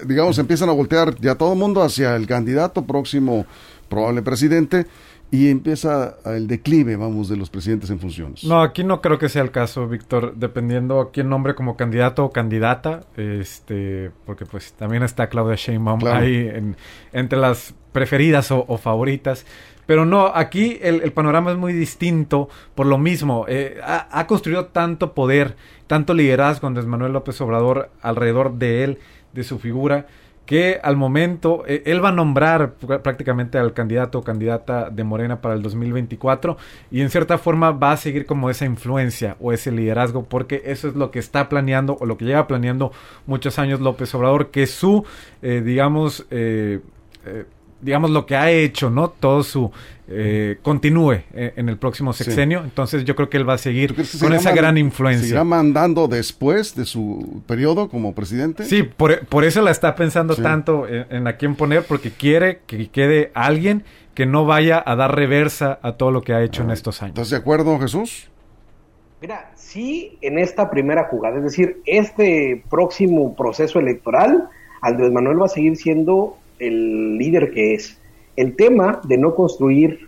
digamos, 0.08 0.40
empiezan 0.40 0.70
a 0.70 0.72
voltear 0.72 1.16
ya 1.20 1.36
todo 1.36 1.54
el 1.54 1.60
mundo 1.60 1.84
hacia 1.84 2.16
el 2.16 2.26
candidato 2.26 2.88
próximo, 2.88 3.46
probable 3.88 4.24
presidente, 4.24 4.88
y 5.34 5.50
empieza 5.50 6.18
el 6.26 6.46
declive, 6.46 6.98
vamos, 6.98 7.30
de 7.30 7.38
los 7.38 7.50
presidentes 7.50 7.90
en 7.90 8.00
funciones. 8.00 8.44
No, 8.44 8.62
aquí 8.62 8.84
no 8.84 9.02
creo 9.02 9.18
que 9.18 9.30
sea 9.30 9.42
el 9.42 9.52
caso, 9.52 9.88
Víctor, 9.88 10.36
dependiendo 10.36 11.00
a 11.00 11.12
quién 11.12 11.30
nombre 11.30 11.56
como 11.56 11.78
candidato 11.78 12.26
o 12.26 12.32
candidata, 12.32 13.06
este, 13.16 14.12
porque 14.26 14.46
pues 14.46 14.74
también 14.74 15.04
está 15.04 15.30
Claudia 15.30 15.56
Sheinbaum 15.56 16.06
ahí 16.08 16.50
en, 16.54 16.76
entre 17.14 17.40
las 17.40 17.74
preferidas 17.94 18.52
o, 18.52 18.78
favoritas. 18.78 19.46
Pero 19.86 20.06
no, 20.06 20.28
aquí 20.28 20.78
el, 20.82 21.12
panorama 21.14 21.52
es 21.52 21.58
muy 21.58 21.72
distinto 21.72 22.50
por 22.76 22.86
lo 22.86 22.98
mismo. 22.98 23.46
Eh, 23.48 23.80
ha, 23.84 24.08
ha, 24.12 24.28
construido 24.28 24.66
tanto 24.66 25.14
poder, 25.14 25.56
tanto 25.88 26.14
liderazgo 26.14 26.68
Andrés 26.68 26.86
Manuel 26.86 27.14
López 27.14 27.40
Obrador 27.40 27.90
alrededor 28.02 28.56
de 28.56 28.84
él, 28.84 29.00
de 29.32 29.46
su 29.46 29.60
figura, 29.60 30.08
que 30.52 30.82
al 30.84 30.98
momento 30.98 31.64
eh, 31.66 31.82
él 31.86 32.04
va 32.04 32.10
a 32.10 32.12
nombrar 32.12 32.74
prácticamente 32.74 33.58
al 33.58 33.74
candidato 33.74 34.20
o 34.20 34.22
candidata 34.22 34.90
de 34.90 35.06
Morena 35.06 35.40
para 35.40 35.56
el 35.56 35.62
2024 35.62 36.58
y 36.92 37.00
en 37.00 37.10
cierta 37.10 37.38
forma 37.38 37.72
va 37.72 37.94
a 37.94 37.96
seguir 37.96 38.26
como 38.26 38.50
esa 38.50 38.66
influencia 38.66 39.38
o 39.40 39.54
ese 39.54 39.72
liderazgo 39.72 40.26
porque 40.26 40.64
eso 40.66 40.90
es 40.90 40.96
lo 40.96 41.10
que 41.10 41.20
está 41.20 41.48
planeando 41.48 41.96
o 42.02 42.06
lo 42.06 42.18
que 42.18 42.26
lleva 42.26 42.48
planeando 42.48 42.92
muchos 43.28 43.60
años 43.60 43.80
López 43.80 44.14
Obrador 44.14 44.52
que 44.52 44.68
su 44.68 45.06
eh, 45.42 45.62
digamos 45.64 46.26
eh, 46.32 46.82
digamos, 47.82 48.12
lo 48.12 48.26
que 48.26 48.36
ha 48.36 48.52
hecho, 48.52 48.90
¿no? 48.90 49.10
Todo 49.10 49.44
su... 49.44 49.72
Eh, 50.14 50.58
continúe 50.62 51.22
eh, 51.34 51.54
en 51.56 51.70
el 51.70 51.78
próximo 51.78 52.12
sexenio. 52.12 52.62
Entonces 52.66 53.06
yo 53.06 53.16
creo 53.16 53.30
que 53.30 53.38
él 53.38 53.48
va 53.48 53.54
a 53.54 53.58
seguir 53.58 53.96
con 54.20 54.34
esa 54.34 54.52
gran 54.52 54.78
influencia. 54.78 55.24
¿Seguirá 55.24 55.46
mandando 55.46 56.10
después 56.10 56.76
de 56.76 56.84
su 56.84 57.42
periodo 57.48 57.88
como 57.88 58.14
presidente? 58.14 58.66
Sí, 58.66 58.84
por, 58.84 59.46
eso 59.46 59.62
la 59.62 59.72
está 59.72 59.96
pensando 59.96 60.36
tanto 60.36 60.86
en, 60.86 61.28
a 61.28 61.38
quién 61.38 61.56
poner, 61.56 61.86
porque 61.86 62.12
quiere 62.12 62.60
que 62.68 62.90
quede 62.90 63.32
alguien 63.34 63.86
que 64.14 64.26
no 64.26 64.46
vaya 64.46 64.84
a 64.86 64.98
dar 64.98 65.16
reversa 65.16 65.80
a 65.82 65.94
todo 65.94 66.12
lo 66.12 66.24
que 66.24 66.34
ha 66.34 66.44
hecho 66.44 66.64
en 66.64 66.72
estos 66.72 67.02
años. 67.02 67.14
¿Estás 67.14 67.30
de 67.30 67.38
acuerdo, 67.38 67.80
Jesús? 67.80 68.30
Mira, 69.22 69.52
sí, 69.56 70.18
en 70.22 70.40
esta 70.40 70.70
primera 70.70 71.06
jugada, 71.06 71.38
es 71.38 71.44
decir, 71.44 71.82
este 71.86 72.64
próximo 72.70 73.36
proceso 73.36 73.80
electoral, 73.80 74.50
Andrés 74.82 75.12
Manuel 75.12 75.42
va 75.42 75.46
a 75.46 75.50
seguir 75.50 75.78
siendo 75.78 76.38
el 76.62 77.18
líder 77.18 77.52
que 77.52 77.74
es. 77.74 78.00
El 78.36 78.56
tema 78.56 79.02
de 79.04 79.18
no 79.18 79.36
construir 79.36 80.08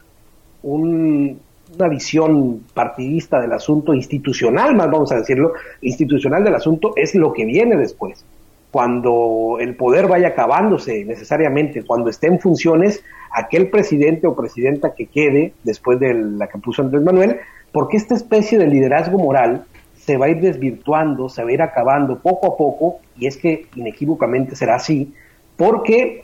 una 0.61 1.87
visión 1.89 2.61
partidista 2.73 3.41
del 3.41 3.51
asunto, 3.51 3.93
institucional 3.93 4.75
más 4.75 4.89
vamos 4.89 5.11
a 5.11 5.17
decirlo, 5.17 5.53
institucional 5.81 6.43
del 6.43 6.55
asunto, 6.55 6.93
es 6.95 7.15
lo 7.15 7.33
que 7.33 7.45
viene 7.45 7.75
después. 7.75 8.23
Cuando 8.71 9.57
el 9.59 9.75
poder 9.75 10.07
vaya 10.07 10.29
acabándose 10.29 11.03
necesariamente, 11.05 11.83
cuando 11.83 12.09
esté 12.09 12.27
en 12.27 12.39
funciones, 12.39 13.03
aquel 13.31 13.69
presidente 13.69 14.25
o 14.25 14.35
presidenta 14.35 14.95
que 14.95 15.07
quede 15.07 15.53
después 15.63 15.99
de 15.99 16.13
la 16.13 16.47
que 16.47 16.59
puso 16.59 16.81
Andrés 16.81 17.03
Manuel, 17.03 17.37
porque 17.71 17.97
esta 17.97 18.15
especie 18.15 18.57
de 18.57 18.67
liderazgo 18.67 19.17
moral 19.17 19.65
se 19.95 20.17
va 20.17 20.25
a 20.27 20.29
ir 20.29 20.41
desvirtuando, 20.41 21.29
se 21.29 21.43
va 21.43 21.49
a 21.49 21.53
ir 21.53 21.61
acabando 21.61 22.19
poco 22.19 22.47
a 22.47 22.57
poco, 22.57 22.99
y 23.17 23.27
es 23.27 23.37
que 23.37 23.67
inequívocamente 23.75 24.55
será 24.55 24.75
así, 24.75 25.13
porque 25.55 26.23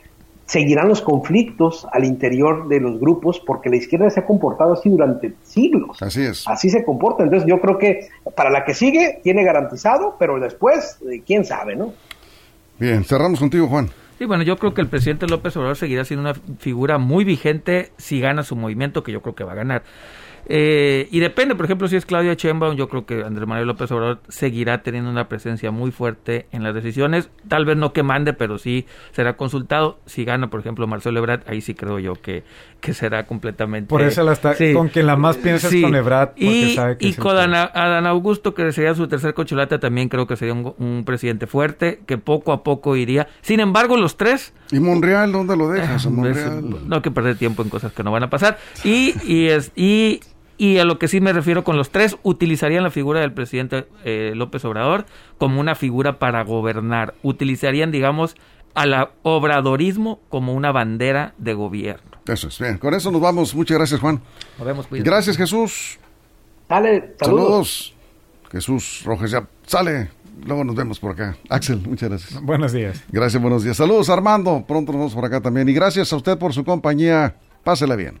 seguirán 0.50 0.88
los 0.88 1.00
conflictos 1.00 1.86
al 1.92 2.04
interior 2.04 2.66
de 2.66 2.80
los 2.80 2.98
grupos 2.98 3.38
porque 3.38 3.70
la 3.70 3.76
izquierda 3.76 4.10
se 4.10 4.18
ha 4.18 4.26
comportado 4.26 4.72
así 4.72 4.90
durante 4.90 5.32
siglos. 5.44 6.02
Así 6.02 6.22
es. 6.22 6.42
Así 6.48 6.70
se 6.70 6.84
comporta. 6.84 7.22
Entonces 7.22 7.48
yo 7.48 7.60
creo 7.60 7.78
que 7.78 8.08
para 8.34 8.50
la 8.50 8.64
que 8.64 8.74
sigue 8.74 9.20
tiene 9.22 9.44
garantizado, 9.44 10.16
pero 10.18 10.40
después, 10.40 10.98
eh, 11.08 11.22
quién 11.24 11.44
sabe, 11.44 11.76
¿no? 11.76 11.92
Bien, 12.80 13.04
cerramos 13.04 13.38
contigo, 13.38 13.68
Juan. 13.68 13.90
Sí, 14.18 14.24
bueno, 14.24 14.42
yo 14.42 14.56
creo 14.56 14.74
que 14.74 14.80
el 14.80 14.88
presidente 14.88 15.28
López 15.28 15.56
Obrador 15.56 15.76
seguirá 15.76 16.04
siendo 16.04 16.28
una 16.28 16.34
figura 16.58 16.98
muy 16.98 17.22
vigente 17.22 17.92
si 17.96 18.18
gana 18.18 18.42
su 18.42 18.56
movimiento, 18.56 19.04
que 19.04 19.12
yo 19.12 19.22
creo 19.22 19.36
que 19.36 19.44
va 19.44 19.52
a 19.52 19.54
ganar. 19.54 19.84
Eh, 20.46 21.08
y 21.10 21.20
depende, 21.20 21.54
por 21.54 21.64
ejemplo, 21.64 21.88
si 21.88 21.96
es 21.96 22.06
Claudia 22.06 22.34
Sheinbaum, 22.34 22.76
yo 22.76 22.88
creo 22.88 23.06
que 23.06 23.22
Andrés 23.22 23.46
Manuel 23.46 23.66
López 23.66 23.90
Obrador 23.92 24.20
seguirá 24.28 24.82
teniendo 24.82 25.10
una 25.10 25.28
presencia 25.28 25.70
muy 25.70 25.90
fuerte 25.90 26.46
en 26.52 26.62
las 26.62 26.74
decisiones. 26.74 27.30
Tal 27.48 27.64
vez 27.64 27.76
no 27.76 27.92
que 27.92 28.02
mande, 28.02 28.32
pero 28.32 28.58
sí 28.58 28.86
será 29.12 29.36
consultado. 29.36 30.00
Si 30.06 30.24
gana, 30.24 30.50
por 30.50 30.60
ejemplo, 30.60 30.86
Marcelo 30.86 31.18
Ebrard, 31.18 31.42
ahí 31.46 31.60
sí 31.60 31.74
creo 31.74 31.98
yo 31.98 32.14
que, 32.14 32.44
que 32.80 32.94
será 32.94 33.26
completamente... 33.26 33.88
Por 33.88 34.02
eso 34.02 34.22
la 34.24 34.32
está, 34.32 34.54
con 34.74 34.88
quien 34.88 35.06
la 35.06 35.16
más 35.16 35.36
piensa 35.36 35.68
es 35.68 35.82
con 35.82 35.94
Ebrard. 35.94 36.30
Y, 36.36 36.76
y 37.00 37.12
con 37.14 37.36
Adán 37.36 38.06
Augusto, 38.06 38.54
que 38.54 38.72
sería 38.72 38.94
su 38.94 39.08
tercer 39.08 39.34
cocholata, 39.34 39.78
también 39.78 40.08
creo 40.08 40.26
que 40.26 40.36
sería 40.36 40.54
un, 40.54 41.04
presidente 41.04 41.46
fuerte, 41.46 42.00
que 42.06 42.18
poco 42.18 42.52
a 42.52 42.62
poco 42.62 42.96
iría. 42.96 43.28
Sin 43.40 43.60
embargo, 43.60 43.96
los 43.96 44.16
tres... 44.16 44.52
¿Y 44.72 44.80
Monreal 44.80 45.32
dónde 45.32 45.56
lo 45.56 45.68
dejas? 45.68 46.06
Ah, 46.06 46.10
no 46.10 46.96
hay 46.96 47.02
que 47.02 47.10
perder 47.10 47.36
tiempo 47.36 47.62
en 47.62 47.68
cosas 47.68 47.92
que 47.92 48.02
no 48.02 48.12
van 48.12 48.22
a 48.22 48.30
pasar. 48.30 48.58
Y, 48.84 49.14
y, 49.24 49.48
es, 49.48 49.72
y 49.74 50.20
y 50.60 50.76
a 50.76 50.84
lo 50.84 50.98
que 50.98 51.08
sí 51.08 51.22
me 51.22 51.32
refiero 51.32 51.64
con 51.64 51.78
los 51.78 51.88
tres, 51.88 52.18
utilizarían 52.22 52.82
la 52.82 52.90
figura 52.90 53.20
del 53.20 53.32
presidente 53.32 53.86
eh, 54.04 54.34
López 54.36 54.62
Obrador 54.66 55.06
como 55.38 55.58
una 55.58 55.74
figura 55.74 56.18
para 56.18 56.44
gobernar. 56.44 57.14
Utilizarían, 57.22 57.90
digamos, 57.90 58.36
al 58.74 59.08
obradorismo 59.22 60.20
como 60.28 60.52
una 60.52 60.70
bandera 60.70 61.32
de 61.38 61.54
gobierno. 61.54 62.10
Eso 62.26 62.48
es, 62.48 62.58
bien. 62.58 62.76
Con 62.76 62.92
eso 62.92 63.10
nos 63.10 63.22
vamos. 63.22 63.54
Muchas 63.54 63.78
gracias, 63.78 64.00
Juan. 64.00 64.20
Nos 64.58 64.66
vemos. 64.66 64.86
Gracias, 64.90 65.38
Jesús. 65.38 65.98
Sale, 66.68 67.14
saludos. 67.18 67.94
Jesús 68.52 69.00
Rojas 69.06 69.30
ya 69.30 69.48
sale. 69.64 70.10
Luego 70.44 70.62
nos 70.62 70.76
vemos 70.76 71.00
por 71.00 71.12
acá. 71.12 71.38
Axel, 71.48 71.80
muchas 71.88 72.10
gracias. 72.10 72.42
Buenos 72.42 72.72
días. 72.72 73.02
Gracias, 73.10 73.40
buenos 73.40 73.64
días. 73.64 73.78
Saludos, 73.78 74.10
Armando. 74.10 74.62
Pronto 74.68 74.92
nos 74.92 74.98
vemos 74.98 75.14
por 75.14 75.24
acá 75.24 75.40
también. 75.40 75.70
Y 75.70 75.72
gracias 75.72 76.12
a 76.12 76.16
usted 76.16 76.36
por 76.36 76.52
su 76.52 76.66
compañía. 76.66 77.36
Pásela 77.64 77.96
bien. 77.96 78.20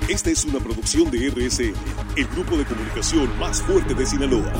Esta 0.11 0.29
es 0.29 0.43
una 0.43 0.59
producción 0.59 1.09
de 1.09 1.29
RSN, 1.29 1.73
el 2.17 2.27
grupo 2.27 2.57
de 2.57 2.65
comunicación 2.65 3.39
más 3.39 3.61
fuerte 3.61 3.93
de 3.93 4.05
Sinaloa. 4.05 4.51